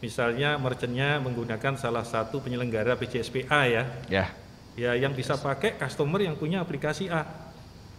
Misalnya 0.00 0.56
merchantnya 0.56 1.20
menggunakan 1.20 1.76
salah 1.76 2.08
satu 2.08 2.40
penyelenggara 2.40 2.96
PJSPA 2.96 3.60
ya. 3.68 3.84
Ya. 4.08 4.26
Ya 4.72 4.96
yang 4.96 5.12
bisa 5.12 5.36
pakai 5.36 5.76
customer 5.76 6.24
yang 6.24 6.40
punya 6.40 6.64
aplikasi 6.64 7.12
A. 7.12 7.28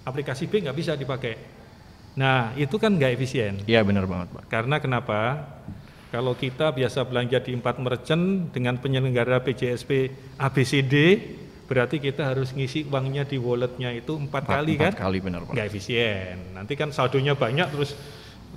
Aplikasi 0.02 0.50
B 0.50 0.66
nggak 0.66 0.74
bisa 0.74 0.98
dipakai. 0.98 1.38
Nah 2.18 2.58
itu 2.58 2.82
kan 2.82 2.98
nggak 2.98 3.14
efisien. 3.14 3.62
Iya 3.70 3.86
benar 3.86 4.10
banget 4.10 4.34
Pak. 4.34 4.50
Karena 4.50 4.82
kenapa? 4.82 5.46
Kalau 6.12 6.36
kita 6.36 6.76
biasa 6.76 7.08
belanja 7.08 7.40
di 7.40 7.56
empat 7.56 7.80
merchant 7.80 8.52
dengan 8.52 8.76
penyelenggara 8.76 9.40
PJSP 9.48 10.12
ABCD, 10.36 10.96
berarti 11.72 12.04
kita 12.04 12.36
harus 12.36 12.52
ngisi 12.52 12.84
uangnya 12.84 13.24
di 13.24 13.40
walletnya 13.40 13.96
itu 13.96 14.20
empat, 14.20 14.44
empat 14.44 14.56
kali 14.60 14.74
empat 14.76 14.84
kan? 14.84 14.94
kali 15.08 15.18
benar 15.24 15.48
Pak. 15.48 15.56
Nggak 15.56 15.68
efisien. 15.72 16.36
Nanti 16.52 16.76
kan 16.76 16.92
saldonya 16.92 17.40
banyak 17.40 17.72
terus 17.72 17.96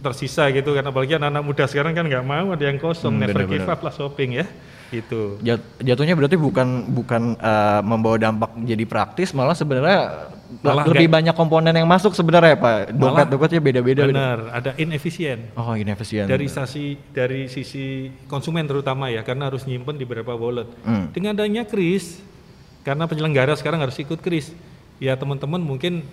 tersisa 0.05 0.53
gitu 0.53 0.77
kan 0.77 0.85
apalagi 0.85 1.17
anak-anak 1.17 1.43
muda 1.43 1.65
sekarang 1.65 1.97
kan 1.97 2.05
nggak 2.05 2.25
mau 2.25 2.53
ada 2.53 2.65
yang 2.69 2.77
kosong 2.77 3.17
hmm, 3.17 3.23
never 3.25 3.49
bener, 3.49 3.65
give 3.65 3.69
up 3.73 3.81
lah 3.81 3.93
shopping 3.97 4.37
ya 4.37 4.47
itu 4.93 5.41
jatuhnya 5.81 6.15
berarti 6.15 6.37
bukan 6.37 6.93
bukan 6.93 7.23
uh, 7.41 7.81
membawa 7.81 8.21
dampak 8.21 8.53
jadi 8.63 8.85
praktis 8.85 9.33
malah 9.33 9.57
sebenarnya 9.57 10.31
malah 10.63 10.85
lebih 10.87 11.09
gak, 11.09 11.15
banyak 11.19 11.35
komponen 11.35 11.75
yang 11.75 11.89
masuk 11.89 12.13
sebenarnya 12.15 12.55
pak. 12.55 12.95
Dompet 12.95 13.27
dompetnya 13.33 13.61
beda-beda 13.65 14.03
benar 14.07 14.39
beda. 14.39 14.53
ada 14.55 14.71
inefisien. 14.79 15.51
Oh 15.59 15.75
inefisien. 15.75 16.29
Dari 16.29 16.47
sisi 16.47 17.01
dari 17.11 17.51
sisi 17.51 18.13
konsumen 18.29 18.69
terutama 18.69 19.11
ya 19.11 19.25
karena 19.27 19.51
harus 19.51 19.67
nyimpen 19.67 19.99
di 19.99 20.05
beberapa 20.07 20.37
wallet. 20.37 20.69
Hmm. 20.85 21.11
dengan 21.11 21.35
adanya 21.35 21.65
kris 21.65 22.21
karena 22.85 23.09
penyelenggara 23.09 23.57
sekarang 23.57 23.83
harus 23.83 23.97
ikut 23.99 24.21
kris. 24.21 24.53
Ya 25.03 25.19
teman-teman 25.19 25.59
mungkin 25.59 26.07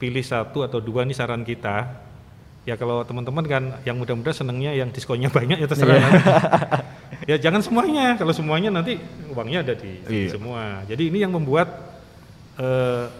pilih 0.00 0.24
satu 0.24 0.64
atau 0.64 0.80
dua 0.80 1.04
nih 1.04 1.14
saran 1.14 1.44
kita 1.44 1.90
ya 2.62 2.78
kalau 2.78 3.02
teman-teman 3.02 3.44
kan 3.46 3.62
yang 3.82 3.98
muda-muda 3.98 4.30
senengnya 4.30 4.70
yang 4.74 4.94
diskonnya 4.94 5.28
banyak 5.36 5.58
ya 5.58 5.66
terserah 5.66 5.98
yeah. 5.98 6.10
ya 7.34 7.36
jangan 7.38 7.60
semuanya 7.62 8.14
kalau 8.14 8.30
semuanya 8.30 8.70
nanti 8.70 9.02
uangnya 9.34 9.66
ada 9.66 9.74
di, 9.74 9.98
yeah. 10.06 10.30
semua 10.30 10.86
jadi 10.86 11.02
ini 11.10 11.18
yang 11.26 11.34
membuat 11.34 11.68
uh, 12.58 13.10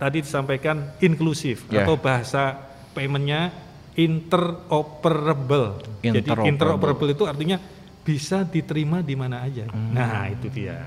tadi 0.00 0.24
disampaikan 0.24 0.96
inklusif 1.04 1.68
yeah. 1.68 1.84
atau 1.84 2.00
bahasa 2.00 2.56
paymentnya 2.96 3.52
interoperable. 3.98 5.82
Jadi 6.00 6.24
Interoperable. 6.24 6.48
interoperable 6.48 7.10
itu 7.12 7.24
artinya 7.28 7.58
bisa 8.00 8.48
diterima 8.48 9.04
di 9.04 9.12
mana 9.12 9.44
aja. 9.44 9.68
Nah, 9.68 10.24
itu 10.32 10.48
dia. 10.48 10.78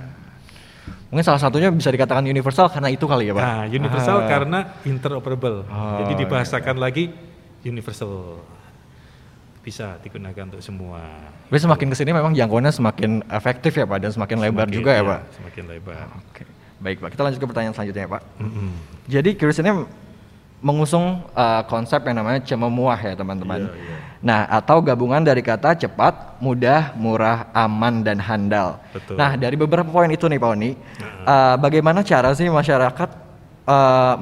Mungkin 1.14 1.22
salah 1.22 1.38
satunya 1.38 1.70
bisa 1.70 1.94
dikatakan 1.94 2.26
universal 2.26 2.74
karena 2.74 2.90
itu 2.90 3.06
kali 3.06 3.30
ya 3.30 3.34
Pak? 3.38 3.44
Nah, 3.46 3.64
universal 3.70 4.18
Ah. 4.26 4.28
karena 4.28 4.60
interoperable. 4.82 5.70
Oh, 5.70 6.02
Jadi 6.04 6.26
dibahasakan 6.26 6.82
lagi 6.82 7.14
universal. 7.66 8.44
Bisa 9.64 9.96
digunakan 10.04 10.44
untuk 10.52 10.60
semua. 10.60 11.00
Tapi 11.48 11.56
semakin 11.56 11.88
ke 11.88 11.96
sini 11.96 12.12
memang 12.12 12.36
jangkauannya 12.36 12.76
semakin 12.76 13.24
efektif 13.32 13.72
ya 13.80 13.88
Pak 13.88 13.98
dan 14.04 14.12
semakin, 14.12 14.36
lebar 14.44 14.68
Semakin- 14.68 14.76
juga 14.76 14.92
ya 14.92 15.00
iya, 15.00 15.08
Pak? 15.08 15.20
Semakin 15.40 15.64
lebar. 15.72 15.96
Oke, 16.20 16.44
baik 16.84 16.98
Pak. 17.00 17.10
Kita 17.16 17.22
lanjut 17.24 17.40
ke 17.40 17.48
pertanyaan 17.48 17.72
selanjutnya 17.72 18.04
ya 18.04 18.12
Pak. 18.12 18.22
Mm-mm. 18.44 18.70
Jadi 19.08 19.30
Curious 19.40 19.64
ini 19.64 19.72
mengusung 20.64 21.28
uh, 21.32 21.64
konsep 21.68 22.00
yang 22.04 22.20
namanya 22.20 22.44
cememuah 22.44 23.00
ya 23.00 23.14
teman-teman. 23.16 23.68
Iya, 23.68 23.76
iya. 23.76 23.98
Nah, 24.24 24.40
atau 24.48 24.80
gabungan 24.80 25.20
dari 25.20 25.44
kata 25.44 25.76
cepat, 25.76 26.40
mudah, 26.40 26.96
murah, 26.96 27.52
aman, 27.52 28.00
dan 28.04 28.20
handal. 28.20 28.80
Betul. 28.96 29.20
Nah, 29.20 29.36
dari 29.36 29.60
beberapa 29.60 29.88
poin 29.92 30.08
itu 30.08 30.28
nih 30.32 30.40
Pak 30.40 30.50
Oni, 30.56 30.72
uh, 31.28 31.56
bagaimana 31.60 32.00
cara 32.04 32.32
sih 32.32 32.48
masyarakat 32.48 33.10
uh, 33.68 34.16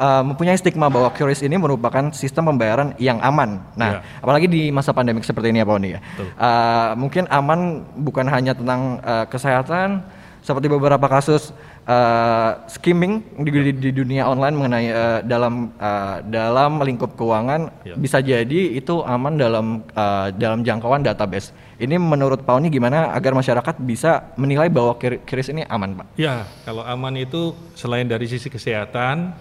uh, 0.00 0.24
mempunyai 0.24 0.56
stigma 0.56 0.88
bahwa 0.88 1.12
Curious 1.12 1.44
ini 1.44 1.54
merupakan 1.54 2.08
sistem 2.10 2.48
pembayaran 2.48 2.96
yang 2.96 3.20
aman. 3.20 3.60
Nah, 3.76 4.00
Iya. 4.00 4.24
apalagi 4.24 4.46
di 4.48 4.62
masa 4.72 4.90
pandemik 4.90 5.22
seperti 5.22 5.52
ini 5.52 5.60
ya 5.60 5.68
Pak 5.68 5.76
Oni 5.76 5.88
ya. 5.92 6.00
Betul. 6.00 6.26
Uh, 6.34 6.90
mungkin 6.96 7.24
aman 7.28 7.60
bukan 7.94 8.24
hanya 8.26 8.56
tentang 8.56 8.98
uh, 9.04 9.28
kesehatan, 9.28 10.00
seperti 10.40 10.66
beberapa 10.66 11.04
kasus 11.04 11.52
uh, 11.84 12.64
skimming 12.66 13.20
di, 13.36 13.50
di- 13.52 13.76
di 13.76 13.90
dunia 13.92 14.24
online 14.24 14.56
mengenai 14.56 14.86
uh, 14.88 15.20
dalam 15.20 15.68
uh, 15.76 16.24
dalam 16.24 16.80
lingkup 16.80 17.12
keuangan 17.12 17.68
Ya. 17.84 17.92
bisa 17.94 18.18
jadi 18.20 18.72
itu 18.72 19.04
aman 19.04 19.36
dalam 19.36 19.84
uh, 19.92 20.32
dalam 20.32 20.64
jangkauan 20.64 21.04
database. 21.04 21.52
Ini 21.76 21.96
menurut 21.96 22.44
Pak 22.44 22.56
Oni 22.56 22.68
gimana 22.68 23.12
agar 23.12 23.32
masyarakat 23.32 23.80
bisa 23.80 24.32
menilai 24.36 24.68
bahwa 24.68 24.96
kir- 24.96 25.20
kiris 25.24 25.48
ini 25.48 25.64
aman, 25.64 25.96
Pak? 25.96 26.06
Ya, 26.16 26.44
kalau 26.64 26.84
aman 26.84 27.16
itu 27.16 27.52
selain 27.72 28.04
dari 28.04 28.24
sisi 28.24 28.52
kesehatan, 28.52 29.32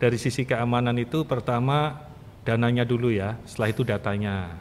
dari 0.00 0.16
sisi 0.16 0.48
keamanan 0.48 0.96
itu 0.96 1.28
pertama 1.28 2.08
dananya 2.42 2.88
dulu 2.88 3.12
ya, 3.12 3.36
setelah 3.44 3.68
itu 3.68 3.82
datanya. 3.84 4.56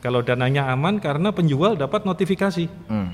Kalau 0.00 0.24
dananya 0.24 0.72
aman 0.72 0.96
karena 0.96 1.28
penjual 1.28 1.76
dapat 1.76 2.08
notifikasi. 2.08 2.66
Hmm. 2.88 3.12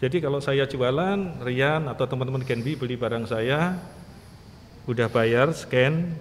Jadi 0.00 0.24
kalau 0.24 0.40
saya 0.40 0.64
jualan, 0.64 1.44
Rian 1.44 1.84
atau 1.92 2.08
teman-teman 2.08 2.40
Genbi 2.44 2.76
beli 2.76 2.96
barang 2.96 3.28
saya, 3.28 3.76
udah 4.88 5.08
bayar, 5.12 5.52
scan, 5.52 6.16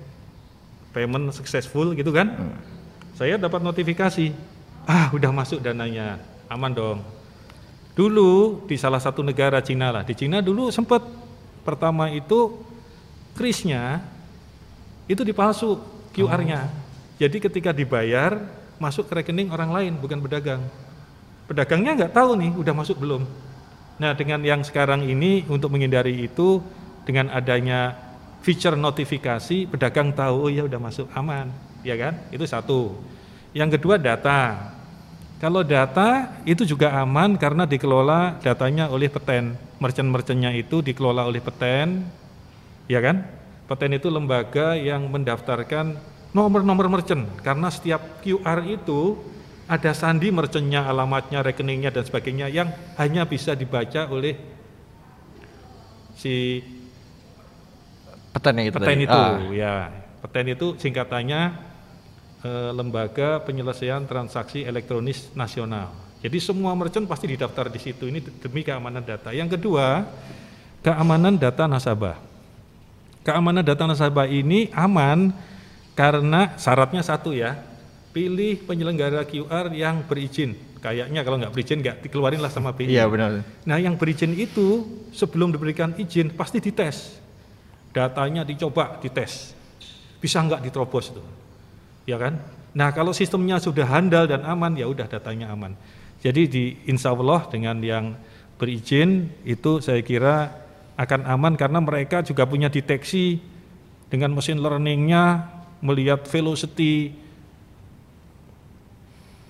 payment 0.91 1.32
successful 1.32 1.96
gitu 1.96 2.12
kan, 2.12 2.55
saya 3.15 3.36
dapat 3.36 3.63
notifikasi, 3.63 4.32
ah 4.88 5.12
udah 5.12 5.32
masuk 5.32 5.60
dananya, 5.60 6.20
aman 6.48 6.72
dong. 6.72 7.00
Dulu 7.96 8.63
di 8.67 8.75
salah 8.79 9.00
satu 9.00 9.24
negara 9.24 9.60
Cina 9.60 9.91
lah, 9.91 10.03
di 10.08 10.15
Cina 10.15 10.39
dulu 10.39 10.72
sempat 10.72 11.03
pertama 11.67 12.12
itu 12.12 12.55
krisnya 13.36 14.14
itu 15.06 15.22
dipalsu 15.22 15.78
QR-nya. 16.14 16.70
Jadi 17.22 17.38
ketika 17.40 17.72
dibayar 17.72 18.42
masuk 18.82 19.08
ke 19.08 19.24
rekening 19.24 19.52
orang 19.52 19.72
lain 19.72 19.94
bukan 19.96 20.20
pedagang. 20.20 20.62
Pedagangnya 21.46 21.92
nggak 22.04 22.14
tahu 22.16 22.36
nih 22.36 22.52
udah 22.58 22.74
masuk 22.74 22.98
belum. 23.00 23.24
Nah 24.02 24.12
dengan 24.18 24.42
yang 24.44 24.66
sekarang 24.66 25.06
ini 25.08 25.48
untuk 25.48 25.72
menghindari 25.72 26.26
itu 26.26 26.60
dengan 27.06 27.32
adanya 27.32 27.96
feature 28.42 28.76
notifikasi 28.76 29.70
pedagang 29.70 30.12
tahu 30.12 30.50
oh 30.50 30.52
ya 30.52 30.66
udah 30.66 30.80
masuk 30.82 31.08
aman, 31.14 31.54
ya 31.86 31.96
kan? 31.96 32.18
Itu 32.34 32.44
satu. 32.50 32.98
Yang 33.56 33.80
kedua 33.80 33.96
data. 33.96 34.74
Kalau 35.40 35.62
data 35.62 36.41
itu 36.48 36.63
juga 36.65 36.96
aman 36.96 37.36
karena 37.36 37.63
dikelola 37.68 38.39
datanya 38.41 38.89
oleh 38.89 39.08
peten. 39.12 39.56
Merchant-merchantnya 39.80 40.56
itu 40.56 40.80
dikelola 40.80 41.28
oleh 41.28 41.44
peten, 41.44 42.08
ya 42.88 43.00
kan? 43.04 43.44
Peten 43.65 43.97
itu 43.97 44.13
lembaga 44.13 44.78
yang 44.78 45.10
mendaftarkan 45.10 45.97
nomor-nomor 46.36 46.86
merchant 46.86 47.25
karena 47.41 47.73
setiap 47.73 48.21
QR 48.21 48.62
itu 48.67 49.17
ada 49.65 49.97
sandi 49.97 50.30
merchantnya, 50.30 50.86
alamatnya, 50.86 51.41
rekeningnya 51.41 51.89
dan 51.89 52.06
sebagainya 52.06 52.45
yang 52.54 52.69
hanya 53.01 53.25
bisa 53.25 53.58
dibaca 53.58 54.06
oleh 54.13 54.38
si 56.13 56.62
Peten 58.36 58.67
itu 58.67 58.75
peten 58.75 58.99
itu, 58.99 59.15
Ah, 59.15 59.39
ya. 59.47 59.75
Peten 60.19 60.51
itu 60.51 60.75
singkatannya 60.75 61.41
eh, 62.43 62.71
Lembaga 62.75 63.39
Penyelesaian 63.47 64.04
Transaksi 64.04 64.67
Elektronis 64.67 65.32
Nasional. 65.39 65.95
Jadi 66.19 66.38
semua 66.43 66.75
merchant 66.75 67.08
pasti 67.08 67.32
didaftar 67.32 67.71
di 67.71 67.80
situ. 67.80 68.12
Ini 68.12 68.19
demi 68.43 68.60
keamanan 68.60 69.08
data. 69.08 69.32
Yang 69.32 69.56
kedua, 69.56 70.04
keamanan 70.84 71.39
data 71.39 71.63
nasabah. 71.63 72.35
Keamanan 73.26 73.66
data 73.66 73.90
nasabah 73.90 74.30
ini 74.30 74.70
aman 74.70 75.34
karena 75.98 76.54
syaratnya 76.62 77.02
satu 77.02 77.34
ya, 77.34 77.58
pilih 78.14 78.62
penyelenggara 78.70 79.26
QR 79.26 79.74
yang 79.74 80.06
berizin. 80.06 80.54
Kayaknya 80.78 81.26
kalau 81.26 81.42
nggak 81.42 81.50
berizin 81.50 81.82
nggak 81.82 82.06
dikeluarin 82.06 82.38
lah 82.38 82.54
sama 82.54 82.70
BI. 82.70 82.94
Iya 82.94 83.10
benar. 83.10 83.42
Nah 83.66 83.78
yang 83.82 83.98
berizin 83.98 84.38
itu 84.38 84.86
sebelum 85.10 85.50
diberikan 85.50 85.98
izin 85.98 86.38
pasti 86.38 86.62
dites. 86.62 87.18
Datanya 87.90 88.46
dicoba, 88.46 89.02
dites. 89.02 89.58
Bisa 90.22 90.46
nggak 90.46 90.62
diterobos 90.62 91.10
itu. 91.10 91.24
Ya 92.06 92.22
kan? 92.22 92.38
Nah 92.78 92.94
kalau 92.94 93.10
sistemnya 93.10 93.58
sudah 93.58 93.90
handal 93.90 94.30
dan 94.30 94.46
aman 94.46 94.78
ya 94.78 94.86
udah 94.86 95.10
datanya 95.10 95.50
aman. 95.50 95.74
Jadi 96.22 96.42
di 96.46 96.64
insya 96.86 97.18
Allah 97.18 97.50
dengan 97.50 97.82
yang 97.82 98.14
berizin 98.62 99.34
itu 99.42 99.82
saya 99.82 100.06
kira 100.06 100.64
akan 100.95 101.27
aman 101.27 101.53
karena 101.60 101.79
mereka 101.84 102.23
juga 102.23 102.47
punya 102.47 102.71
deteksi 102.71 103.43
dengan 104.08 104.31
mesin 104.31 104.63
learningnya 104.63 105.43
melihat 105.84 106.23
velocity 106.23 107.12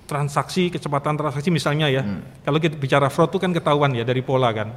transaksi, 0.05 0.69
kecepatan 0.69 1.17
transaksi 1.17 1.49
misalnya 1.49 1.89
ya. 1.89 2.01
Kalau 2.45 2.61
kita 2.61 2.77
bicara 2.77 3.09
fraud 3.09 3.33
itu 3.33 3.41
kan 3.41 3.51
ketahuan 3.53 3.93
ya 3.93 4.05
dari 4.05 4.21
pola 4.21 4.53
kan. 4.53 4.73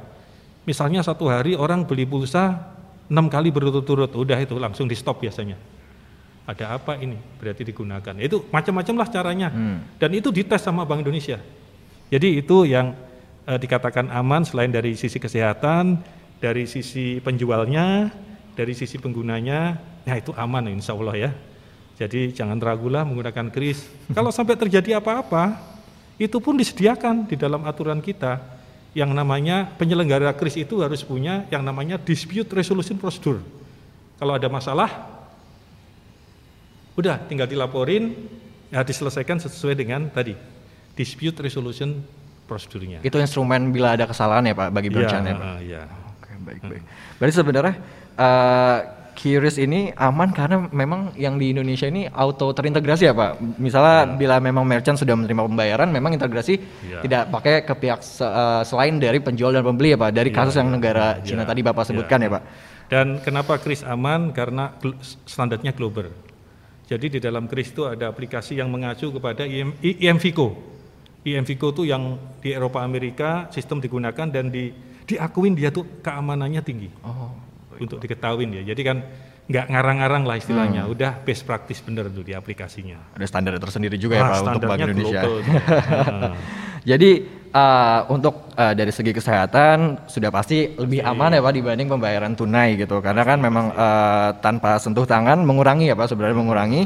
Misalnya 0.65 1.01
satu 1.01 1.29
hari 1.29 1.57
orang 1.57 1.85
beli 1.85 2.05
pulsa 2.05 2.77
enam 3.09 3.25
kali 3.29 3.49
berturut-turut, 3.49 4.13
udah 4.13 4.37
itu 4.37 4.57
langsung 4.57 4.85
di 4.85 4.93
stop 4.93 5.21
biasanya. 5.21 5.57
Ada 6.49 6.81
apa 6.81 6.97
ini? 6.97 7.17
Berarti 7.17 7.61
digunakan. 7.61 8.13
Itu 8.17 8.49
macam-macam 8.49 8.95
lah 9.05 9.07
caranya. 9.09 9.49
Dan 10.01 10.09
itu 10.17 10.33
dites 10.33 10.61
sama 10.61 10.81
Bank 10.85 11.05
Indonesia. 11.05 11.37
Jadi 12.09 12.41
itu 12.41 12.65
yang 12.65 12.97
eh, 13.45 13.57
dikatakan 13.61 14.09
aman 14.09 14.41
selain 14.41 14.73
dari 14.73 14.97
sisi 14.97 15.21
kesehatan, 15.21 16.01
dari 16.39 16.65
sisi 16.65 17.19
penjualnya, 17.19 18.11
dari 18.55 18.71
sisi 18.75 18.95
penggunanya, 18.99 19.79
ya 20.07 20.15
itu 20.15 20.31
aman 20.35 20.71
insya 20.71 20.95
Allah 20.95 21.15
ya. 21.15 21.31
Jadi 21.99 22.31
jangan 22.31 22.55
ragulah 22.63 23.03
menggunakan 23.03 23.51
kris. 23.51 23.83
Kalau 24.15 24.31
sampai 24.31 24.55
terjadi 24.55 25.03
apa-apa, 25.03 25.59
itu 26.15 26.39
pun 26.39 26.55
disediakan 26.55 27.27
di 27.27 27.35
dalam 27.35 27.63
aturan 27.67 27.99
kita. 27.99 28.39
Yang 28.95 29.13
namanya 29.13 29.69
penyelenggara 29.77 30.33
kris 30.33 30.57
itu 30.57 30.81
harus 30.81 31.05
punya 31.05 31.45
yang 31.53 31.61
namanya 31.61 32.01
dispute 32.01 32.49
resolution 32.55 32.97
procedure. 32.97 33.43
Kalau 34.17 34.33
ada 34.33 34.49
masalah, 34.49 34.89
udah 36.97 37.21
tinggal 37.29 37.45
dilaporin, 37.45 38.15
ya 38.73 38.81
diselesaikan 38.81 39.37
sesuai 39.39 39.77
dengan 39.77 40.09
tadi 40.09 40.33
dispute 40.99 41.37
resolution 41.39 42.01
prosedurnya. 42.49 42.99
Itu 43.05 43.21
instrumen 43.21 43.71
bila 43.71 43.95
ada 43.95 44.09
kesalahan 44.09 44.43
ya 44.49 44.55
Pak 44.57 44.69
bagi 44.73 44.89
merchant 44.89 45.23
ya 45.23 45.35
Pak. 45.37 45.55
iya. 45.61 45.81
Oke, 45.85 45.98
baik 46.49 46.61
baik. 46.65 46.83
Berarti 47.17 47.33
sebenarnya 47.37 47.73
eh 48.17 48.79
Curious 49.19 49.59
ini 49.59 49.91
aman 49.99 50.31
karena 50.31 50.71
memang 50.71 51.11
yang 51.19 51.35
di 51.35 51.51
Indonesia 51.51 51.83
ini 51.83 52.07
auto 52.07 52.55
terintegrasi 52.55 53.03
ya 53.03 53.11
Pak. 53.11 53.59
Misalnya 53.59 54.15
bila 54.15 54.39
memang 54.39 54.63
merchant 54.63 54.95
sudah 54.95 55.11
menerima 55.11 55.43
pembayaran, 55.43 55.91
memang 55.91 56.15
integrasi 56.15 56.55
Ya. 56.87 57.03
tidak 57.03 57.27
pakai 57.27 57.67
ke 57.67 57.73
pihak 57.75 57.99
se- 57.99 58.23
eh, 58.23 58.63
selain 58.63 58.95
dari 58.95 59.19
penjual 59.19 59.51
dan 59.51 59.59
pembeli 59.59 59.91
ya 59.91 59.99
Pak. 59.99 60.15
Dari 60.15 60.31
kasus 60.31 60.55
yang 60.55 60.71
negara 60.71 61.19
Cina 61.19 61.43
tadi 61.43 61.59
Bapak 61.59 61.83
sebutkan 61.83 62.23
ya 62.23 62.31
ya. 62.31 62.33
Pak. 62.39 62.43
Dan 62.87 63.07
kenapa 63.19 63.59
kris 63.59 63.83
aman? 63.83 64.31
Karena 64.31 64.71
standarnya 65.27 65.75
global. 65.75 66.15
Jadi 66.87 67.11
di 67.11 67.19
dalam 67.19 67.51
kris 67.51 67.75
itu 67.75 67.83
ada 67.83 68.07
aplikasi 68.07 68.55
yang 68.55 68.71
mengacu 68.71 69.11
kepada 69.11 69.43
IM, 69.43 69.75
I- 69.83 69.99
IMVICO. 70.07 70.47
IMVICO 71.27 71.67
itu 71.75 71.83
yang 71.91 72.15
di 72.39 72.55
Eropa 72.55 72.87
Amerika 72.87 73.51
sistem 73.51 73.83
digunakan 73.83 74.31
dan 74.31 74.47
di, 74.47 74.71
diakuin 75.09 75.57
dia 75.57 75.73
tuh 75.73 75.83
keamanannya 76.05 76.61
tinggi. 76.61 76.89
Oh. 77.01 77.33
Untuk 77.79 77.97
diketahuin 77.97 78.61
ya. 78.61 78.63
Jadi 78.75 78.81
kan 78.85 78.97
nggak 79.49 79.65
ngarang-ngarang 79.73 80.23
lah 80.29 80.37
istilahnya. 80.37 80.85
Hmm. 80.85 80.93
Udah 80.93 81.11
best 81.25 81.41
practice 81.49 81.81
bener 81.81 82.05
tuh 82.13 82.21
di 82.21 82.37
aplikasinya. 82.37 83.17
Ada 83.17 83.25
standar 83.25 83.57
tersendiri 83.57 83.97
juga 83.97 84.21
ya 84.21 84.23
Wah, 84.23 84.29
Pak 84.29 84.41
untuk 84.53 84.69
Bank 84.69 84.79
Indonesia. 84.85 85.21
global. 85.25 85.41
Jadi 86.89 87.11
eh, 87.49 87.99
untuk 88.13 88.53
eh, 88.53 88.73
dari 88.77 88.93
segi 88.93 89.11
kesehatan 89.11 90.05
sudah 90.05 90.29
pasti 90.29 90.77
lebih 90.77 91.01
aman 91.01 91.33
ya 91.33 91.41
Pak 91.41 91.53
dibanding 91.57 91.89
pembayaran 91.89 92.37
tunai 92.37 92.77
gitu. 92.77 93.01
Karena 93.01 93.25
kan 93.25 93.41
memang 93.41 93.73
eh, 93.73 94.29
tanpa 94.37 94.77
sentuh 94.77 95.09
tangan 95.09 95.41
mengurangi 95.41 95.89
ya 95.89 95.97
Pak 95.97 96.13
sebenarnya 96.13 96.37
mengurangi. 96.37 96.83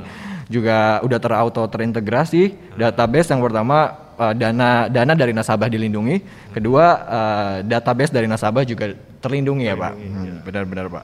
juga 0.51 0.99
udah 1.01 1.19
terauto 1.23 1.63
terintegrasi. 1.71 2.75
Database 2.75 3.31
yang 3.31 3.39
pertama 3.41 4.02
uh, 4.23 4.31
dana 4.31 4.87
dana 4.87 5.13
dari 5.13 5.35
nasabah 5.35 5.67
dilindungi, 5.67 6.23
kedua 6.55 6.85
uh, 7.03 7.55
database 7.67 8.15
dari 8.15 8.27
nasabah 8.31 8.63
juga 8.63 8.95
terlindungi 9.19 9.67
ya 9.67 9.75
pak. 9.75 9.93
Hmm, 9.99 10.39
Benar-benar 10.47 10.85
pak. 10.87 11.03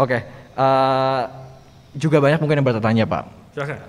Oke, 0.00 0.18
uh, 0.56 1.20
juga 1.92 2.18
banyak 2.24 2.40
mungkin 2.40 2.64
yang 2.64 2.66
bertanya 2.66 3.04
pak. 3.04 3.24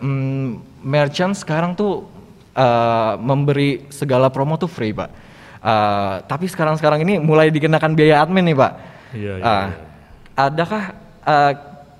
Hmm, 0.03 0.61
merchant 0.83 1.33
sekarang 1.33 1.73
tuh 1.73 2.05
uh, 2.53 3.17
memberi 3.17 3.87
segala 3.89 4.27
promo 4.29 4.59
tuh 4.59 4.69
free 4.69 4.93
pak. 4.93 5.09
Uh, 5.65 6.21
tapi 6.29 6.45
sekarang-sekarang 6.45 7.01
ini 7.01 7.17
mulai 7.17 7.49
dikenakan 7.49 7.97
biaya 7.97 8.21
admin 8.21 8.53
nih 8.53 8.57
pak. 8.59 8.73
Iya, 9.15 9.33
iya, 9.39 9.45
Uh, 9.45 9.67
Adakah 10.35 10.83
uh, 11.23 11.53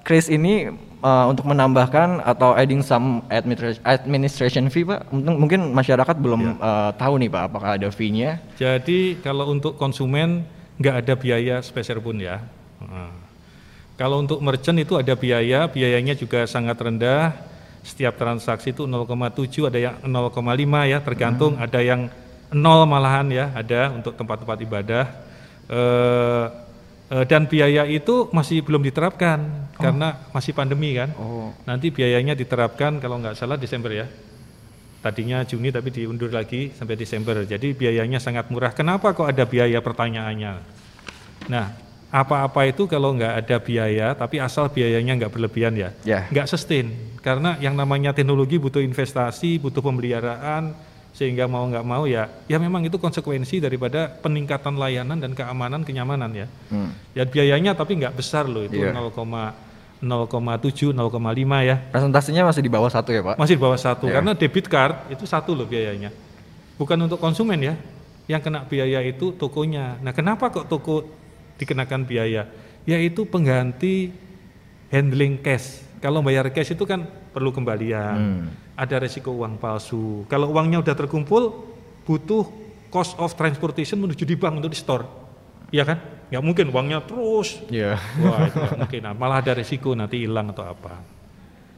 Chris 0.03 0.27
ini 0.27 0.67
uh, 1.05 1.25
untuk 1.29 1.45
menambahkan 1.45 2.25
atau 2.25 2.57
adding 2.57 2.81
some 2.81 3.21
administra- 3.29 3.77
administration 3.85 4.73
fee 4.73 4.89
pak? 4.89 5.05
Mungkin, 5.13 5.69
masyarakat 5.69 6.17
belum 6.17 6.57
uh, 6.57 6.89
tahu 6.97 7.21
nih 7.21 7.29
pak, 7.29 7.43
apakah 7.45 7.69
ada 7.77 7.89
fee-nya? 7.93 8.41
Jadi 8.57 9.21
kalau 9.21 9.53
untuk 9.53 9.77
konsumen 9.77 10.41
nggak 10.81 10.95
ada 11.05 11.13
biaya 11.13 11.55
spesial 11.61 12.01
pun 12.01 12.17
ya. 12.17 12.41
Nah. 12.81 13.25
Kalau 13.95 14.19
untuk 14.19 14.43
merchant 14.43 14.75
itu 14.75 14.99
ada 14.99 15.15
biaya, 15.15 15.71
biayanya 15.71 16.19
juga 16.19 16.43
sangat 16.43 16.75
rendah. 16.75 17.31
Setiap 17.79 18.19
transaksi 18.19 18.75
itu 18.75 18.83
0,7, 18.83 19.71
ada 19.71 19.79
yang 19.79 19.95
0,5 20.03 20.83
ya, 20.83 20.99
tergantung. 20.99 21.55
Ada 21.55 21.79
yang 21.79 22.11
nol 22.51 22.83
malahan 22.83 23.31
ya, 23.31 23.55
ada 23.55 23.95
untuk 23.95 24.19
tempat-tempat 24.19 24.57
ibadah. 24.67 25.05
Eh, 25.71 25.79
eh, 25.79 26.45
dan 27.05 27.45
biaya 27.45 27.85
itu 27.85 28.33
masih 28.33 28.65
belum 28.65 28.81
diterapkan 28.81 29.69
karena 29.77 30.25
masih 30.33 30.57
pandemi 30.57 30.97
kan. 30.97 31.13
Oh. 31.21 31.53
Nanti 31.69 31.93
biayanya 31.93 32.33
diterapkan 32.33 32.97
kalau 32.97 33.21
nggak 33.21 33.37
salah 33.37 33.61
Desember 33.61 33.93
ya. 33.93 34.09
Tadinya 35.05 35.45
Juni 35.45 35.69
tapi 35.69 35.93
diundur 35.93 36.33
lagi 36.33 36.73
sampai 36.73 36.97
Desember. 36.97 37.45
Jadi 37.45 37.77
biayanya 37.77 38.17
sangat 38.17 38.49
murah. 38.49 38.73
Kenapa 38.73 39.13
kok 39.13 39.29
ada 39.29 39.45
biaya 39.45 39.77
pertanyaannya? 39.77 40.53
Nah, 41.45 41.77
apa-apa 42.09 42.65
itu 42.65 42.89
kalau 42.89 43.13
nggak 43.13 43.33
ada 43.45 43.57
biaya, 43.61 44.07
tapi 44.17 44.41
asal 44.41 44.65
biayanya 44.73 45.13
nggak 45.19 45.29
berlebihan 45.35 45.77
ya, 45.77 45.89
Ya. 46.01 46.25
nggak 46.33 46.49
sustain. 46.49 46.89
Karena 47.21 47.53
yang 47.61 47.77
namanya 47.77 48.17
teknologi 48.17 48.57
butuh 48.57 48.81
investasi, 48.81 49.61
butuh 49.61 49.83
pemeliharaan, 49.85 50.73
sehingga 51.15 51.47
mau 51.47 51.63
nggak 51.63 51.85
mau 51.87 52.03
ya, 52.03 52.27
ya 52.45 52.59
memang 52.59 52.83
itu 52.83 52.99
konsekuensi 52.99 53.63
daripada 53.63 54.11
peningkatan 54.19 54.75
layanan 54.75 55.15
dan 55.15 55.31
keamanan, 55.31 55.87
kenyamanan 55.87 56.27
ya. 56.35 56.47
Hmm. 56.67 56.91
Ya 57.15 57.23
biayanya 57.23 57.71
tapi 57.71 57.95
nggak 57.95 58.19
besar 58.19 58.43
loh, 58.45 58.67
itu 58.67 58.83
Iya. 58.83 58.91
0,07, 60.03 60.91
0,5 60.91 61.63
ya. 61.63 61.79
Presentasinya 61.89 62.51
masih 62.51 62.59
di 62.59 62.67
bawah 62.67 62.91
satu 62.91 63.15
ya 63.15 63.23
pak? 63.23 63.39
Masih 63.39 63.55
di 63.55 63.61
bawah 63.63 63.79
satu, 63.79 64.11
Ya. 64.11 64.19
karena 64.19 64.35
debit 64.35 64.67
card 64.67 65.07
itu 65.07 65.23
satu 65.23 65.55
loh 65.55 65.63
biayanya. 65.63 66.11
Bukan 66.75 66.99
untuk 66.99 67.17
konsumen 67.17 67.63
ya, 67.63 67.79
yang 68.27 68.43
kena 68.43 68.67
biaya 68.67 68.99
itu 68.99 69.31
tokonya. 69.31 69.95
Nah 70.03 70.11
kenapa 70.11 70.51
kok 70.51 70.67
toko 70.67 71.07
dikenakan 71.55 72.03
biaya? 72.03 72.43
Yaitu 72.83 73.23
pengganti 73.23 74.11
handling 74.91 75.39
cash. 75.39 75.79
Kalau 76.03 76.19
bayar 76.19 76.51
cash 76.51 76.75
itu 76.75 76.83
kan 76.83 77.07
perlu 77.31 77.49
kembalian, 77.49 78.15
Hmm. 78.19 78.45
Ada 78.75 78.95
resiko 78.99 79.31
uang 79.31 79.55
palsu. 79.55 80.27
Kalau 80.27 80.51
uangnya 80.51 80.83
udah 80.83 80.95
terkumpul, 80.95 81.63
butuh 82.03 82.43
cost 82.91 83.15
of 83.19 83.31
transportation 83.35 83.99
menuju 83.99 84.23
di 84.23 84.35
bank 84.35 84.59
untuk 84.59 84.71
di 84.71 84.79
store. 84.79 85.07
Iya 85.71 85.83
kan? 85.83 85.97
Nggak 86.29 86.43
mungkin 86.43 86.65
uangnya 86.71 86.99
terus 87.03 87.59
Iya. 87.71 87.97
Wah 88.21 88.47
itu 88.47 88.59
mungkin, 88.77 88.99
Nah, 89.03 89.13
malah 89.15 89.39
ada 89.41 89.53
risiko 89.55 89.95
nanti 89.95 90.23
hilang 90.23 90.51
atau 90.51 90.63
apa. 90.67 91.01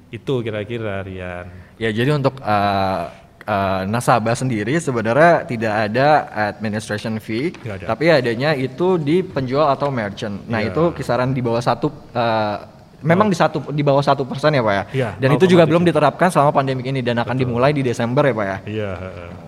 Itu 0.09 0.39
kira-kira 0.39 1.03
Rian. 1.03 1.47
Ya 1.75 1.89
jadi 1.91 2.15
untuk 2.15 2.39
uh, 2.39 3.03
uh, 3.43 3.81
nasabah 3.87 4.35
sendiri 4.35 4.75
sebenarnya 4.79 5.43
tidak 5.47 5.73
ada 5.91 6.07
administration 6.51 7.19
fee, 7.19 7.51
ada. 7.63 7.91
tapi 7.95 8.11
adanya 8.11 8.55
itu 8.55 8.95
di 8.99 9.19
penjual 9.23 9.67
atau 9.67 9.91
merchant. 9.91 10.43
Nah 10.47 10.63
Iya. 10.63 10.71
itu 10.71 10.83
kisaran 10.95 11.31
di 11.35 11.41
bawah 11.43 11.63
satu, 11.63 11.91
uh, 12.15 12.57
memang 12.99 13.27
di 13.27 13.37
satu 13.37 13.61
di 13.69 13.81
bawah 13.81 14.01
satu 14.01 14.23
persen 14.23 14.49
ya 14.49 14.61
pak 14.61 14.73
ya. 14.73 14.83
Iya, 14.91 15.09
Dan 15.17 15.29
itu 15.33 15.45
juga 15.47 15.63
0,7. 15.63 15.69
belum 15.69 15.83
diterapkan 15.85 16.27
selama 16.27 16.51
pandemi 16.51 16.81
ini 16.81 16.99
dan 16.99 17.17
akan 17.17 17.35
dimulai 17.35 17.71
di 17.71 17.81
Desember 17.81 18.23
ya 18.23 18.33
pak 18.33 18.45
ya. 18.45 18.57
Iya. 18.65 18.91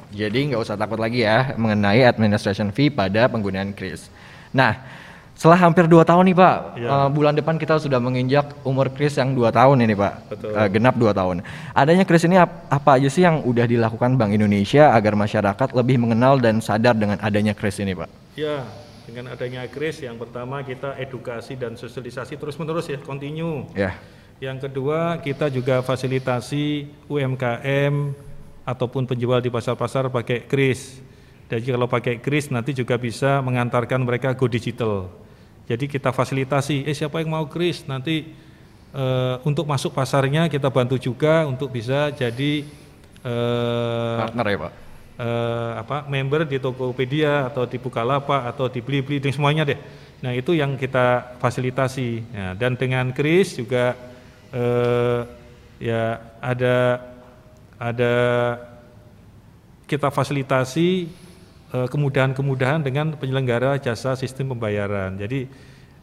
Jadi 0.09 0.39
nggak 0.49 0.61
usah 0.61 0.75
takut 0.75 0.97
lagi 0.97 1.21
ya 1.21 1.53
mengenai 1.53 2.01
administration 2.03 2.69
fee 2.69 2.89
pada 2.89 3.25
penggunaan 3.25 3.73
Kris. 3.73 4.09
Nah, 4.49 4.73
setelah 5.33 5.55
hampir 5.61 5.85
dua 5.85 6.03
tahun 6.03 6.25
nih 6.25 6.35
Pak, 6.35 6.55
Iya. 6.75 6.89
eh, 6.89 7.07
bulan 7.09 7.31
depan 7.31 7.55
kita 7.55 7.77
sudah 7.77 7.95
menginjak 7.95 8.43
umur 8.61 8.89
Kris 8.89 9.15
yang 9.15 9.31
dua 9.31 9.49
tahun 9.49 9.79
ini 9.79 9.93
Pak, 9.93 10.13
Betul. 10.27 10.51
Eh, 10.51 10.67
genap 10.69 10.95
dua 10.97 11.13
tahun. 11.13 11.45
Adanya 11.71 12.03
Kris 12.03 12.25
ini 12.25 12.35
ap- 12.35 12.67
apa 12.67 12.97
aja 12.97 13.07
sih 13.07 13.23
yang 13.23 13.39
udah 13.41 13.63
dilakukan 13.63 14.13
Bank 14.13 14.33
Indonesia 14.33 14.91
agar 14.91 15.15
masyarakat 15.15 15.71
lebih 15.71 15.95
mengenal 15.95 16.37
dan 16.37 16.59
sadar 16.59 16.91
dengan 16.91 17.21
adanya 17.21 17.53
Kris 17.53 17.77
ini 17.77 17.95
Pak? 17.95 18.09
Ya, 18.35 18.67
dengan 19.09 19.33
adanya 19.33 19.65
Kris 19.65 20.05
yang 20.05 20.21
pertama 20.21 20.61
kita 20.61 20.93
edukasi 21.01 21.57
dan 21.57 21.73
sosialisasi 21.73 22.37
terus-menerus 22.37 22.85
ya, 22.93 23.01
continue. 23.01 23.65
Ya, 23.73 23.97
Yang 24.37 24.69
kedua, 24.69 25.17
kita 25.19 25.49
juga 25.49 25.81
fasilitasi 25.81 26.87
UMKM 27.09 28.13
ataupun 28.63 29.09
penjual 29.09 29.41
di 29.41 29.49
pasar-pasar 29.49 30.13
pakai 30.13 30.45
Kris. 30.45 31.01
Jadi 31.49 31.73
kalau 31.73 31.89
pakai 31.89 32.21
Kris 32.21 32.53
nanti 32.53 32.77
juga 32.77 33.01
bisa 33.01 33.41
mengantarkan 33.41 34.05
mereka 34.05 34.37
go 34.37 34.45
digital. 34.45 35.09
Jadi 35.65 35.89
kita 35.89 36.13
fasilitasi, 36.13 36.85
eh 36.85 36.93
siapa 36.93 37.19
yang 37.19 37.33
mau 37.33 37.49
Kris 37.49 37.83
nanti 37.89 38.29
eh, 38.93 39.35
untuk 39.41 39.65
masuk 39.65 39.91
pasarnya 39.97 40.45
kita 40.47 40.69
bantu 40.69 41.01
juga 41.01 41.49
untuk 41.49 41.73
bisa 41.73 42.13
jadi 42.13 42.63
eh, 43.25 44.17
partner 44.21 44.45
ya 44.45 44.57
Pak. 44.69 44.88
Eh, 45.19 45.71
apa 45.75 46.07
member 46.07 46.47
di 46.47 46.57
Tokopedia 46.63 47.51
atau 47.51 47.67
di 47.67 47.75
Bukalapak 47.75 48.47
atau 48.55 48.71
di 48.71 48.79
Blibli 48.79 49.19
dan 49.19 49.35
semuanya 49.35 49.67
deh. 49.67 49.79
Nah 50.23 50.31
itu 50.31 50.55
yang 50.55 50.79
kita 50.79 51.35
fasilitasi. 51.39 52.23
Nah, 52.31 52.53
dan 52.55 52.79
dengan 52.79 53.11
Kris 53.11 53.59
juga 53.59 53.95
eh, 54.55 55.19
ya 55.79 56.03
ada 56.39 56.77
ada 57.79 58.15
kita 59.87 60.07
fasilitasi 60.11 60.89
eh, 61.75 61.87
kemudahan-kemudahan 61.91 62.83
dengan 62.83 63.15
penyelenggara 63.19 63.75
jasa 63.79 64.15
sistem 64.15 64.55
pembayaran. 64.55 65.19
Jadi 65.19 65.47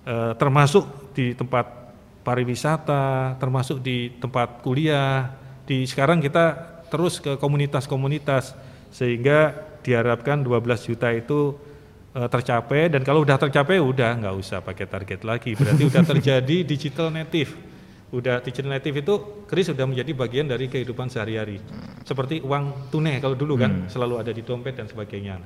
eh, 0.05 0.33
termasuk 0.37 1.13
di 1.17 1.33
tempat 1.33 1.89
pariwisata, 2.21 3.37
termasuk 3.41 3.81
di 3.81 4.13
tempat 4.21 4.61
kuliah. 4.61 5.33
Di 5.67 5.83
sekarang 5.83 6.23
kita 6.23 6.75
terus 6.87 7.19
ke 7.19 7.35
komunitas-komunitas 7.39 8.55
sehingga 8.97 9.53
diharapkan 9.85 10.41
12 10.41 10.89
juta 10.89 11.13
itu 11.13 11.53
eh, 12.17 12.29
tercapai. 12.33 12.89
Dan 12.89 13.05
kalau 13.05 13.21
udah 13.21 13.37
tercapai 13.37 13.77
udah 13.77 14.25
nggak 14.25 14.35
usah 14.41 14.65
pakai 14.65 14.89
target 14.89 15.21
lagi. 15.29 15.53
Berarti 15.53 15.83
udah 15.85 16.03
terjadi 16.17 16.57
digital 16.73 17.13
native. 17.13 17.53
Udah 18.09 18.41
digital 18.41 18.73
native 18.73 19.05
itu 19.05 19.15
kris 19.45 19.69
sudah 19.69 19.85
menjadi 19.85 20.17
bagian 20.17 20.49
dari 20.49 20.73
kehidupan 20.73 21.13
sehari-hari. 21.13 21.61
Seperti 22.09 22.41
uang 22.41 22.89
tunai 22.89 23.21
kalau 23.21 23.37
dulu 23.37 23.61
kan 23.61 23.85
selalu 23.93 24.25
ada 24.25 24.33
di 24.33 24.41
dompet 24.41 24.81
dan 24.81 24.89
sebagainya. 24.89 25.37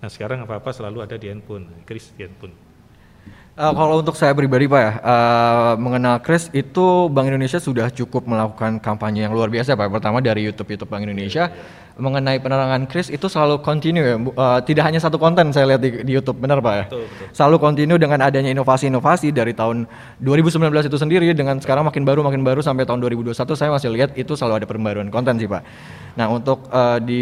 Nah 0.00 0.08
sekarang 0.12 0.44
apa-apa 0.44 0.74
selalu 0.76 1.00
ada 1.00 1.16
di 1.16 1.32
handphone 1.32 1.86
kris 1.88 2.12
di 2.12 2.28
handphone. 2.28 2.70
Eh, 3.60 3.72
kalau 3.76 4.00
untuk 4.00 4.16
saya 4.16 4.32
pribadi 4.32 4.64
Pak 4.64 4.80
ya, 4.80 4.92
eh, 5.04 5.72
mengenal 5.76 6.16
Kris 6.24 6.48
itu 6.56 7.12
Bank 7.12 7.28
Indonesia 7.28 7.60
sudah 7.60 7.92
cukup 7.92 8.24
melakukan 8.24 8.80
kampanye 8.80 9.28
yang 9.28 9.36
luar 9.36 9.52
biasa 9.52 9.76
Pak. 9.76 10.00
Pertama 10.00 10.24
dari 10.24 10.48
YouTube 10.48 10.70
YouTube 10.72 10.88
Bank 10.88 11.04
Indonesia 11.04 11.52
mengenai 12.00 12.40
penerangan 12.40 12.88
Kris 12.88 13.12
itu 13.12 13.28
selalu 13.28 13.60
continue 13.60 14.02
ya. 14.02 14.16
Eh, 14.16 14.60
tidak 14.66 14.88
hanya 14.88 14.98
satu 14.98 15.20
konten 15.20 15.52
saya 15.52 15.76
lihat 15.76 15.80
di, 15.84 16.02
di 16.02 16.12
YouTube, 16.16 16.40
benar 16.40 16.58
Pak 16.64 16.74
ya? 16.74 16.84
Betul, 16.88 17.04
betul. 17.06 17.26
Selalu 17.36 17.56
continue 17.60 17.98
dengan 18.00 18.18
adanya 18.24 18.50
inovasi-inovasi 18.50 19.30
dari 19.30 19.52
tahun 19.52 19.84
2019 20.24 20.88
itu 20.88 20.96
sendiri 20.96 21.24
dengan 21.36 21.60
sekarang 21.60 21.84
makin 21.84 22.02
baru 22.02 22.24
makin 22.24 22.40
baru 22.40 22.64
sampai 22.64 22.88
tahun 22.88 23.04
2021 23.04 23.36
saya 23.54 23.70
masih 23.70 23.88
lihat 23.92 24.10
itu 24.16 24.32
selalu 24.32 24.64
ada 24.64 24.66
pembaruan 24.66 25.12
konten 25.12 25.36
sih 25.36 25.46
Pak. 25.46 25.62
Nah 26.16 26.26
untuk 26.32 26.66
eh, 26.72 26.98
di 27.04 27.18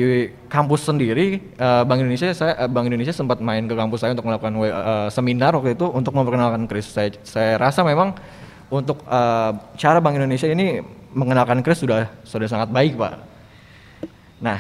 kampus 0.48 0.88
sendiri 0.88 1.42
eh, 1.58 1.82
Bank 1.84 1.98
Indonesia 2.00 2.30
saya 2.32 2.70
Bank 2.70 2.88
Indonesia 2.88 3.12
sempat 3.12 3.42
main 3.42 3.66
ke 3.66 3.74
kampus 3.74 4.06
saya 4.06 4.14
untuk 4.14 4.30
melakukan 4.30 4.54
eh, 4.64 5.08
seminar 5.10 5.52
waktu 5.58 5.74
itu 5.74 5.90
untuk 5.90 6.14
memperkenalkan 6.14 6.64
Kris. 6.70 6.88
Saya, 6.88 7.10
saya 7.26 7.58
rasa 7.58 7.82
memang 7.82 8.16
untuk 8.68 9.04
eh, 9.04 9.50
cara 9.80 9.98
Bank 9.98 10.16
Indonesia 10.16 10.48
ini 10.48 10.80
mengenalkan 11.12 11.64
Kris 11.64 11.80
sudah 11.80 12.08
sudah 12.24 12.48
sangat 12.48 12.68
baik 12.68 12.96
Pak. 13.00 13.37
Nah 14.38 14.58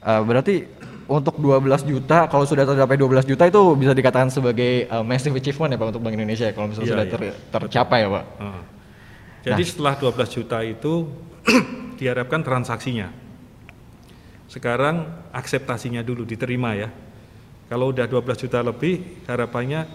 eh, 0.00 0.22
berarti 0.24 0.54
untuk 1.10 1.42
12 1.42 1.90
juta 1.90 2.30
kalau 2.30 2.46
sudah 2.46 2.62
tercapai 2.62 2.94
12 2.94 3.26
juta 3.26 3.42
itu 3.42 3.60
bisa 3.74 3.90
dikatakan 3.90 4.30
sebagai 4.30 4.86
eh, 4.86 5.04
massive 5.04 5.34
achievement 5.36 5.74
ya 5.74 5.78
Pak 5.78 5.88
untuk 5.90 6.02
Bank 6.06 6.14
Indonesia 6.14 6.46
ya, 6.46 6.54
kalau 6.54 6.70
misalnya 6.70 6.86
Iya, 6.86 6.94
sudah 6.94 7.06
iya. 7.06 7.14
ter- 7.14 7.38
tercapai 7.50 7.98
ya 8.04 8.08
Pak. 8.08 8.24
Heeh. 8.38 8.62
Jadi 9.40 9.62
setelah 9.64 9.94
12 9.96 10.36
juta 10.36 10.58
itu 10.60 10.92
diharapkan 11.98 12.44
transaksinya. 12.44 13.08
Sekarang 14.50 15.06
akseptasinya 15.30 16.02
dulu 16.02 16.26
diterima 16.26 16.74
ya. 16.74 16.90
Kalau 17.70 17.94
udah 17.94 18.04
12 18.04 18.34
juta 18.46 18.58
lebih 18.60 19.22
harapannya 19.30 19.86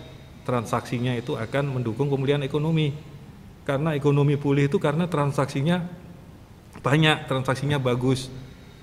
transaksinya 0.47 1.11
itu 1.13 1.35
akan 1.35 1.75
mendukung 1.79 2.07
pemulihan 2.07 2.39
ekonomi. 2.41 2.95
Karena 3.67 3.93
ekonomi 3.97 4.37
pulih 4.39 4.69
itu 4.71 4.77
karena 4.79 5.09
transaksinya 5.11 5.83
banyak 6.79 7.27
transaksinya 7.27 7.77
bagus. 7.81 8.31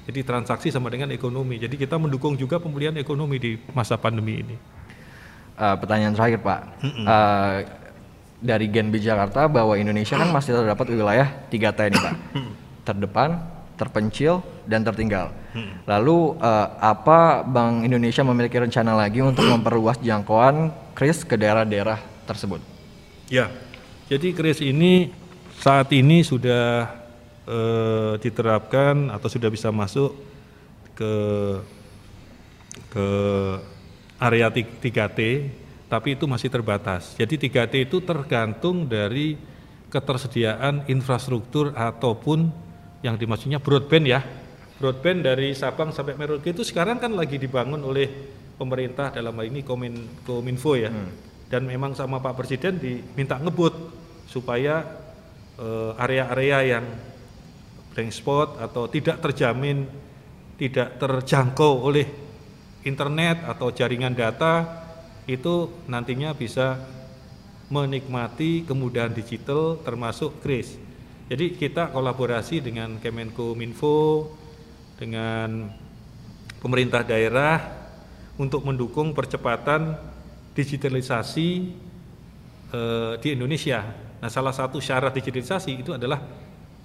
Jadi 0.03 0.21
transaksi 0.27 0.69
sama 0.75 0.91
dengan 0.91 1.15
ekonomi. 1.15 1.63
Jadi 1.63 1.79
kita 1.79 1.95
mendukung 1.95 2.35
juga 2.35 2.59
pemulihan 2.59 2.95
ekonomi 2.99 3.39
di 3.39 3.51
masa 3.71 3.95
pandemi 3.95 4.43
ini. 4.43 4.57
Uh, 5.53 5.77
pertanyaan 5.79 6.17
terakhir 6.17 6.41
Pak, 6.43 6.61
uh, 7.07 7.57
dari 8.43 8.67
Genbi 8.67 8.99
Jakarta 8.99 9.47
bahwa 9.47 9.79
Indonesia 9.79 10.19
kan 10.19 10.33
masih 10.35 10.59
terdapat 10.59 10.91
wilayah 10.91 11.29
3T 11.53 11.79
ini 11.93 11.99
Pak, 12.01 12.15
terdepan, 12.89 13.31
terpencil, 13.79 14.43
dan 14.67 14.83
tertinggal. 14.83 15.31
Lalu 15.85 16.41
uh, 16.41 16.67
apa 16.81 17.45
Bank 17.45 17.85
Indonesia 17.85 18.25
memiliki 18.25 18.57
rencana 18.57 18.97
lagi 18.97 19.21
untuk 19.21 19.45
memperluas 19.45 20.01
jangkauan 20.01 20.73
kris 20.97 21.23
ke 21.23 21.37
daerah-daerah 21.37 22.01
tersebut? 22.25 22.59
Ya, 23.29 23.53
jadi 24.09 24.33
kris 24.33 24.65
ini 24.65 25.13
saat 25.61 25.93
ini 25.93 26.25
sudah 26.25 26.91
uh, 27.47 28.15
diterapkan 28.19 29.11
atau 29.11 29.29
sudah 29.31 29.49
bisa 29.51 29.73
masuk 29.73 30.15
ke 30.93 31.15
ke 32.93 33.09
area 34.21 34.49
3T 34.53 35.21
tapi 35.93 36.17
itu 36.17 36.25
masih 36.25 36.49
terbatas. 36.49 37.13
Jadi 37.21 37.37
3T 37.37 37.85
itu 37.85 38.01
tergantung 38.01 38.89
dari 38.89 39.37
ketersediaan 39.93 40.89
infrastruktur 40.89 41.77
ataupun 41.77 42.49
yang 43.05 43.21
dimaksudnya 43.21 43.61
broadband 43.61 44.07
ya. 44.09 44.25
Broadband 44.81 45.21
dari 45.21 45.53
Sabang 45.53 45.93
sampai 45.93 46.17
Merauke 46.17 46.49
itu 46.49 46.65
sekarang 46.65 46.97
kan 46.97 47.13
lagi 47.13 47.37
dibangun 47.37 47.85
oleh 47.85 48.09
pemerintah 48.57 49.13
dalam 49.13 49.37
hal 49.37 49.53
ini 49.53 49.61
Komin, 49.61 50.25
Kominfo 50.25 50.81
ya. 50.81 50.89
Hmm. 50.89 51.13
Dan 51.53 51.69
memang 51.69 51.93
sama 51.93 52.25
Pak 52.25 52.41
Presiden 52.41 52.81
diminta 52.81 53.37
ngebut 53.37 53.75
supaya 54.25 54.81
eh, 55.61 55.93
area-area 56.01 56.57
uh, 56.57 56.65
yang 56.65 56.85
blank 57.93 58.11
spot 58.13 58.59
atau 58.59 58.89
tidak 58.89 59.21
terjamin 59.21 59.85
tidak 60.57 60.97
terjangkau 61.01 61.85
oleh 61.85 62.09
internet 62.83 63.47
atau 63.47 63.71
jaringan 63.71 64.15
data 64.17 64.83
itu 65.27 65.71
nantinya 65.87 66.35
bisa 66.35 66.79
menikmati 67.73 68.67
kemudahan 68.67 69.15
digital 69.15 69.81
termasuk 69.81 70.43
kris. 70.45 70.77
Jadi 71.31 71.57
kita 71.57 71.89
kolaborasi 71.89 72.61
dengan 72.61 73.01
Kemenko 73.01 73.57
Minfo, 73.57 74.29
dengan 75.01 75.73
pemerintah 76.61 77.01
daerah 77.01 77.59
untuk 78.37 78.67
mendukung 78.69 79.17
percepatan 79.17 79.97
digitalisasi 80.53 81.49
eh, 82.71 83.13
di 83.23 83.29
Indonesia. 83.33 83.81
Nah, 84.21 84.29
salah 84.29 84.53
satu 84.53 84.79
syarat 84.79 85.17
digitalisasi 85.17 85.81
itu 85.81 85.97
adalah 85.97 86.21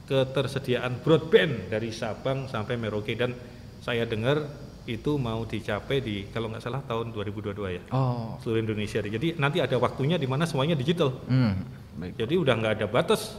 ketersediaan 0.08 1.04
broadband 1.04 1.68
dari 1.68 1.92
Sabang 1.92 2.48
sampai 2.48 2.80
Merauke 2.80 3.14
dan 3.14 3.36
saya 3.84 4.08
dengar 4.08 4.42
itu 4.88 5.20
mau 5.20 5.44
dicapai 5.44 6.00
di 6.00 6.32
kalau 6.32 6.48
nggak 6.48 6.64
salah 6.64 6.80
tahun 6.88 7.12
2022 7.12 7.76
ya. 7.76 7.82
Oh. 7.92 8.40
Seluruh 8.40 8.64
Indonesia. 8.64 9.04
Jadi 9.04 9.36
nanti 9.36 9.60
ada 9.60 9.76
waktunya 9.76 10.16
di 10.16 10.26
mana 10.26 10.48
semuanya 10.48 10.80
digital. 10.80 11.12
Hmm. 11.28 11.60
Baik. 12.00 12.16
Jadi 12.16 12.34
udah 12.40 12.54
nggak 12.56 12.74
ada 12.80 12.88
batas 12.88 13.36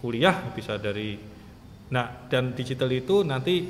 kuliah 0.00 0.32
bisa 0.56 0.80
dari 0.80 1.20
nah 1.88 2.28
dan 2.28 2.56
digital 2.56 2.88
itu 2.92 3.24
nanti 3.24 3.68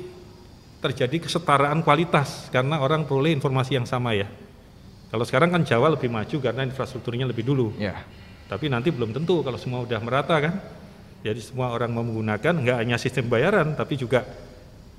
terjadi 0.79 1.27
kesetaraan 1.27 1.83
kualitas 1.83 2.47
karena 2.55 2.79
orang 2.79 3.03
peroleh 3.03 3.35
informasi 3.35 3.75
yang 3.75 3.83
sama 3.83 4.15
ya. 4.15 4.31
Kalau 5.11 5.25
sekarang 5.27 5.51
kan 5.51 5.67
Jawa 5.67 5.91
lebih 5.91 6.07
maju 6.07 6.37
karena 6.39 6.63
infrastrukturnya 6.63 7.27
lebih 7.27 7.43
dulu. 7.43 7.75
Ya. 7.75 7.99
Tapi 8.47 8.71
nanti 8.71 8.95
belum 8.95 9.11
tentu 9.11 9.43
kalau 9.43 9.59
semua 9.59 9.83
udah 9.83 9.99
merata 9.99 10.39
kan. 10.39 10.78
Jadi 11.19 11.39
semua 11.43 11.75
orang 11.75 11.91
mau 11.91 12.03
menggunakan 12.05 12.53
nggak 12.63 12.77
hanya 12.79 12.95
sistem 12.95 13.27
bayaran 13.27 13.75
tapi 13.75 13.99
juga 13.99 14.23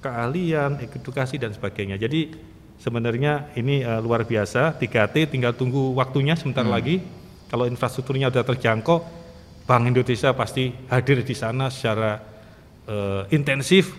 keahlian, 0.05 0.81
edukasi 0.81 1.37
dan 1.37 1.53
sebagainya. 1.53 2.01
Jadi 2.01 2.33
sebenarnya 2.81 3.53
ini 3.57 3.85
uh, 3.85 4.01
luar 4.01 4.25
biasa. 4.25 4.77
3T 4.81 5.33
tinggal 5.33 5.53
tunggu 5.57 5.93
waktunya 5.97 6.37
sebentar 6.37 6.65
hmm. 6.65 6.73
lagi. 6.73 6.97
Kalau 7.53 7.67
infrastrukturnya 7.67 8.31
sudah 8.31 8.47
terjangkau, 8.47 8.99
Bank 9.67 9.85
Indonesia 9.87 10.31
pasti 10.33 10.71
hadir 10.89 11.23
di 11.23 11.35
sana 11.35 11.69
secara 11.69 12.19
uh, 12.87 13.23
intensif 13.31 13.95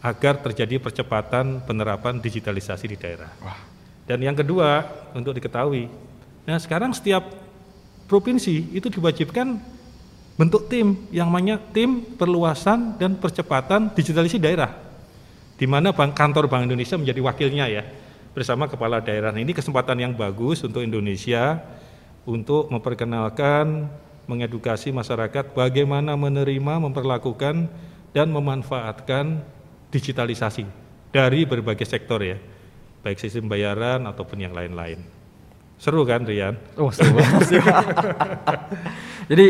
agar 0.00 0.40
terjadi 0.40 0.80
percepatan 0.80 1.60
penerapan 1.64 2.20
digitalisasi 2.20 2.86
di 2.88 2.96
daerah. 2.96 3.28
Wah. 3.44 3.60
Dan 4.08 4.24
yang 4.24 4.36
kedua 4.36 4.84
untuk 5.12 5.36
diketahui, 5.36 5.86
nah 6.48 6.56
sekarang 6.56 6.96
setiap 6.96 7.24
provinsi 8.08 8.74
itu 8.74 8.88
diwajibkan 8.90 9.60
bentuk 10.40 10.72
tim 10.72 10.96
yang 11.12 11.28
namanya 11.28 11.60
tim 11.60 12.00
perluasan 12.16 12.96
dan 12.96 13.12
percepatan 13.20 13.92
digitalisasi 13.92 14.40
daerah 14.40 14.72
di 15.60 15.68
mana 15.68 15.92
bank, 15.92 16.16
kantor 16.16 16.48
Bank 16.48 16.64
Indonesia 16.64 16.96
menjadi 16.96 17.20
wakilnya 17.20 17.68
ya 17.68 17.84
bersama 18.32 18.64
kepala 18.64 19.04
daerah. 19.04 19.28
Nah, 19.28 19.44
ini 19.44 19.52
kesempatan 19.52 20.00
yang 20.00 20.16
bagus 20.16 20.64
untuk 20.64 20.80
Indonesia 20.80 21.60
untuk 22.24 22.72
memperkenalkan, 22.72 23.84
mengedukasi 24.24 24.88
masyarakat 24.88 25.52
bagaimana 25.52 26.16
menerima, 26.16 26.80
memperlakukan 26.88 27.68
dan 28.16 28.26
memanfaatkan 28.32 29.44
digitalisasi 29.92 30.64
dari 31.12 31.44
berbagai 31.44 31.84
sektor 31.84 32.24
ya, 32.24 32.40
baik 33.04 33.20
sistem 33.20 33.44
bayaran 33.44 34.08
ataupun 34.08 34.40
yang 34.40 34.56
lain-lain. 34.56 35.04
Seru 35.76 36.04
kan 36.08 36.24
Rian? 36.24 36.56
Oh 36.76 36.92
seru 36.92 37.16
Jadi 39.32 39.46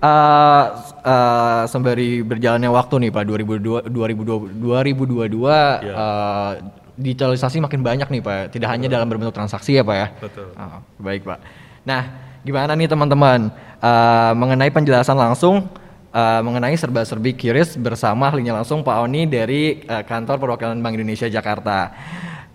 uh, 0.00 0.64
uh, 1.04 1.62
sembari 1.68 2.24
berjalannya 2.24 2.70
waktu 2.72 3.08
nih 3.08 3.10
Pak 3.12 3.24
2022 3.24 3.92
2022 3.92 4.56
2022 4.56 5.86
ya. 5.86 5.94
uh, 5.94 6.52
digitalisasi 7.00 7.64
makin 7.64 7.80
banyak 7.80 8.08
nih 8.08 8.20
Pak. 8.20 8.52
Tidak 8.52 8.68
Betul. 8.68 8.72
hanya 8.76 8.88
dalam 8.92 9.06
berbentuk 9.08 9.36
transaksi 9.36 9.76
ya 9.76 9.84
Pak 9.84 9.96
ya. 9.96 10.06
Betul. 10.20 10.46
Uh, 10.56 10.78
baik 11.00 11.24
Pak. 11.24 11.38
Nah, 11.84 12.02
gimana 12.44 12.76
nih 12.76 12.88
teman-teman 12.88 13.48
uh, 13.80 14.32
mengenai 14.36 14.68
penjelasan 14.68 15.16
langsung 15.16 15.68
uh, 16.12 16.40
mengenai 16.44 16.76
serba-serbi 16.76 17.32
kiris 17.36 17.76
bersama 17.80 18.28
ahlinya 18.28 18.60
langsung 18.60 18.84
Pak 18.84 18.96
Oni 19.06 19.24
dari 19.24 19.80
uh, 19.88 20.04
kantor 20.04 20.36
perwakilan 20.36 20.78
Bank 20.80 20.94
Indonesia 20.96 21.28
Jakarta 21.30 21.92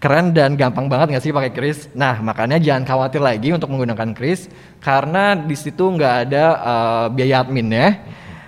keren 0.06 0.38
dan 0.38 0.54
gampang 0.54 0.86
banget 0.86 1.18
nggak 1.18 1.24
sih 1.26 1.34
pakai 1.34 1.50
kris? 1.50 1.90
Nah 1.98 2.22
makanya 2.22 2.62
jangan 2.62 2.86
khawatir 2.86 3.26
lagi 3.26 3.50
untuk 3.50 3.74
menggunakan 3.74 4.14
kris 4.14 4.46
karena 4.78 5.34
di 5.34 5.58
situ 5.58 5.82
nggak 5.82 6.30
ada 6.30 6.44
uh, 6.62 7.06
biaya 7.10 7.42
admin 7.42 7.74
ya. 7.74 7.90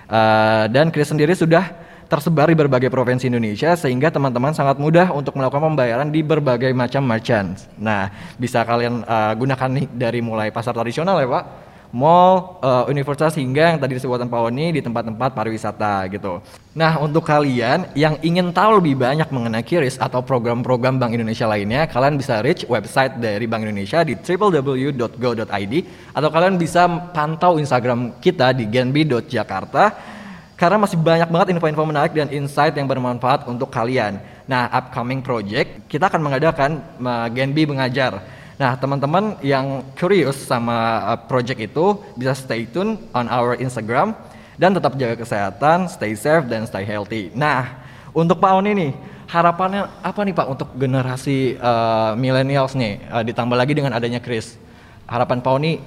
Uh, 0.06 0.70
dan 0.70 0.94
kris 0.94 1.10
sendiri 1.10 1.34
sudah 1.34 1.66
tersebar 2.06 2.46
di 2.46 2.54
berbagai 2.54 2.94
provinsi 2.94 3.26
Indonesia 3.26 3.74
sehingga 3.74 4.06
teman-teman 4.14 4.54
sangat 4.54 4.78
mudah 4.78 5.10
untuk 5.10 5.34
melakukan 5.34 5.74
pembayaran 5.74 6.14
di 6.14 6.22
berbagai 6.22 6.70
macam 6.70 7.02
merchant. 7.02 7.66
Nah 7.74 8.06
bisa 8.38 8.62
kalian 8.62 9.02
uh, 9.02 9.34
gunakan 9.34 9.82
nih 9.82 9.86
dari 9.90 10.22
mulai 10.22 10.54
pasar 10.54 10.78
tradisional 10.78 11.18
ya 11.18 11.26
Pak 11.26 11.44
mall, 11.88 12.60
uh, 12.60 12.84
universitas 12.88 13.32
hingga 13.32 13.72
yang 13.72 13.80
tadi 13.80 13.96
disebutkan 13.96 14.28
Pak 14.28 14.40
Oni 14.52 14.76
di 14.76 14.80
tempat-tempat 14.84 15.32
pariwisata 15.32 16.04
gitu. 16.12 16.44
Nah 16.76 17.00
untuk 17.00 17.24
kalian 17.24 17.88
yang 17.96 18.20
ingin 18.20 18.52
tahu 18.52 18.80
lebih 18.84 19.00
banyak 19.00 19.28
mengenai 19.32 19.64
Kiris 19.64 19.96
atau 19.96 20.20
program-program 20.20 21.00
Bank 21.00 21.16
Indonesia 21.16 21.48
lainnya, 21.48 21.88
kalian 21.88 22.20
bisa 22.20 22.44
reach 22.44 22.68
website 22.68 23.16
dari 23.16 23.48
Bank 23.48 23.64
Indonesia 23.64 24.04
di 24.04 24.12
www.go.id 24.16 25.74
atau 26.12 26.28
kalian 26.28 26.54
bisa 26.60 26.84
pantau 27.16 27.56
Instagram 27.56 28.20
kita 28.20 28.52
di 28.52 28.68
genbi.jakarta 28.68 30.16
karena 30.58 30.76
masih 30.82 30.98
banyak 30.98 31.30
banget 31.30 31.54
info-info 31.54 31.86
menarik 31.86 32.12
dan 32.18 32.28
insight 32.34 32.74
yang 32.74 32.90
bermanfaat 32.90 33.46
untuk 33.46 33.70
kalian. 33.70 34.18
Nah, 34.50 34.66
upcoming 34.74 35.22
project 35.22 35.86
kita 35.86 36.10
akan 36.10 36.18
mengadakan 36.18 36.82
uh, 36.98 37.30
Genbi 37.30 37.62
mengajar 37.62 38.18
Nah, 38.58 38.74
teman-teman 38.74 39.38
yang 39.38 39.86
curious 39.94 40.34
sama 40.34 40.74
uh, 41.14 41.18
project 41.30 41.62
itu 41.62 42.02
bisa 42.18 42.34
stay 42.34 42.66
tune 42.66 42.98
on 43.14 43.30
our 43.30 43.54
Instagram 43.54 44.18
dan 44.58 44.74
tetap 44.74 44.98
jaga 44.98 45.14
kesehatan, 45.14 45.86
stay 45.86 46.18
safe 46.18 46.42
dan 46.50 46.66
stay 46.66 46.82
healthy. 46.82 47.30
Nah, 47.38 47.78
untuk 48.10 48.42
Pak 48.42 48.58
Oni 48.58 48.74
nih, 48.74 48.92
harapannya 49.30 49.86
apa 50.02 50.20
nih 50.26 50.34
Pak 50.34 50.46
untuk 50.50 50.68
generasi 50.74 51.54
uh, 51.54 52.18
millennials 52.18 52.74
nih 52.74 52.98
uh, 53.06 53.22
ditambah 53.22 53.54
lagi 53.54 53.78
dengan 53.78 53.94
adanya 53.94 54.18
Chris. 54.18 54.58
Harapan 55.06 55.38
Pak 55.38 55.52
Oni 55.54 55.78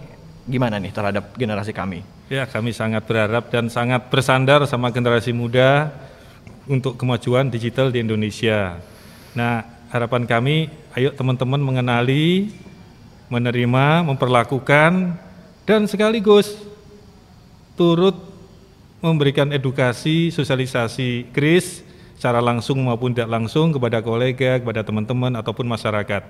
gimana 0.47 0.79
nih 0.79 0.95
terhadap 0.95 1.35
generasi 1.35 1.75
kami? 1.75 2.07
Ya, 2.31 2.47
kami 2.47 2.71
sangat 2.71 3.03
berharap 3.03 3.51
dan 3.51 3.67
sangat 3.67 4.07
bersandar 4.07 4.63
sama 4.63 4.87
generasi 4.95 5.35
muda 5.35 5.91
untuk 6.71 6.95
kemajuan 6.95 7.51
digital 7.51 7.91
di 7.91 7.99
Indonesia. 7.99 8.79
Nah, 9.35 9.67
harapan 9.91 10.23
kami, 10.23 10.71
ayo 10.95 11.15
teman-teman 11.15 11.61
mengenali, 11.61 12.51
menerima, 13.31 14.03
memperlakukan, 14.03 15.15
dan 15.63 15.81
sekaligus 15.87 16.51
turut 17.79 18.17
memberikan 18.99 19.49
edukasi, 19.55 20.29
sosialisasi 20.29 21.31
kris 21.31 21.81
secara 22.19 22.37
langsung 22.37 22.85
maupun 22.85 23.15
tidak 23.15 23.33
langsung 23.33 23.73
kepada 23.73 24.03
kolega, 24.03 24.61
kepada 24.61 24.85
teman-teman 24.85 25.33
ataupun 25.39 25.65
masyarakat. 25.65 26.21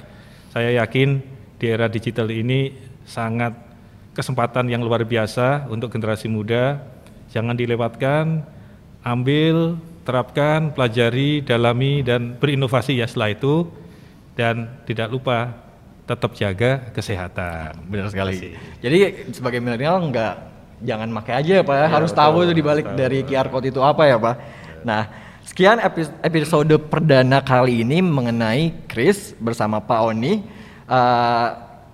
Saya 0.53 0.69
yakin 0.79 1.19
di 1.59 1.65
era 1.67 1.91
digital 1.91 2.31
ini 2.31 2.71
sangat 3.03 3.51
kesempatan 4.15 4.71
yang 4.71 4.85
luar 4.85 5.03
biasa 5.03 5.67
untuk 5.67 5.91
generasi 5.91 6.31
muda. 6.31 6.79
Jangan 7.33 7.59
dilewatkan, 7.59 8.45
ambil 9.03 9.75
terapkan, 10.07 10.71
pelajari, 10.71 11.43
dalami 11.43 12.05
dan 12.05 12.39
berinovasi 12.39 12.99
ya 13.01 13.07
setelah 13.09 13.35
itu 13.35 13.80
dan 14.41 14.81
tidak 14.89 15.13
lupa 15.13 15.53
tetap 16.09 16.33
jaga 16.33 16.89
kesehatan. 16.89 17.77
Benar 17.85 18.09
sekali. 18.09 18.57
Jadi 18.81 19.29
sebagai 19.29 19.61
milenial 19.61 20.01
nggak 20.09 20.33
jangan 20.81 21.13
pakai 21.21 21.33
aja 21.45 21.51
ya 21.61 21.63
Pak 21.63 21.75
ya, 21.77 21.87
harus 21.93 22.09
tahu 22.09 22.41
itu 22.41 22.57
dibalik 22.57 22.89
dari 22.97 23.21
QR 23.21 23.53
code 23.53 23.69
itu 23.69 23.77
apa 23.85 24.09
ya 24.09 24.17
Pak. 24.17 24.35
Nah, 24.81 25.05
sekian 25.45 25.77
epi- 25.77 26.09
episode 26.25 26.73
perdana 26.89 27.37
kali 27.45 27.85
ini 27.85 28.01
mengenai 28.01 28.73
Chris 28.89 29.37
bersama 29.37 29.77
Pak 29.77 29.99
Oni. 30.09 30.41
Uh, 30.89 31.47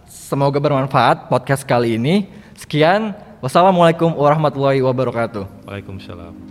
semoga 0.07 0.57
bermanfaat 0.63 1.27
podcast 1.27 1.67
kali 1.67 1.99
ini. 1.99 2.31
Sekian, 2.55 3.11
wassalamualaikum 3.43 4.15
warahmatullahi 4.15 4.79
wabarakatuh. 4.79 5.67
Waalaikumsalam. 5.67 6.46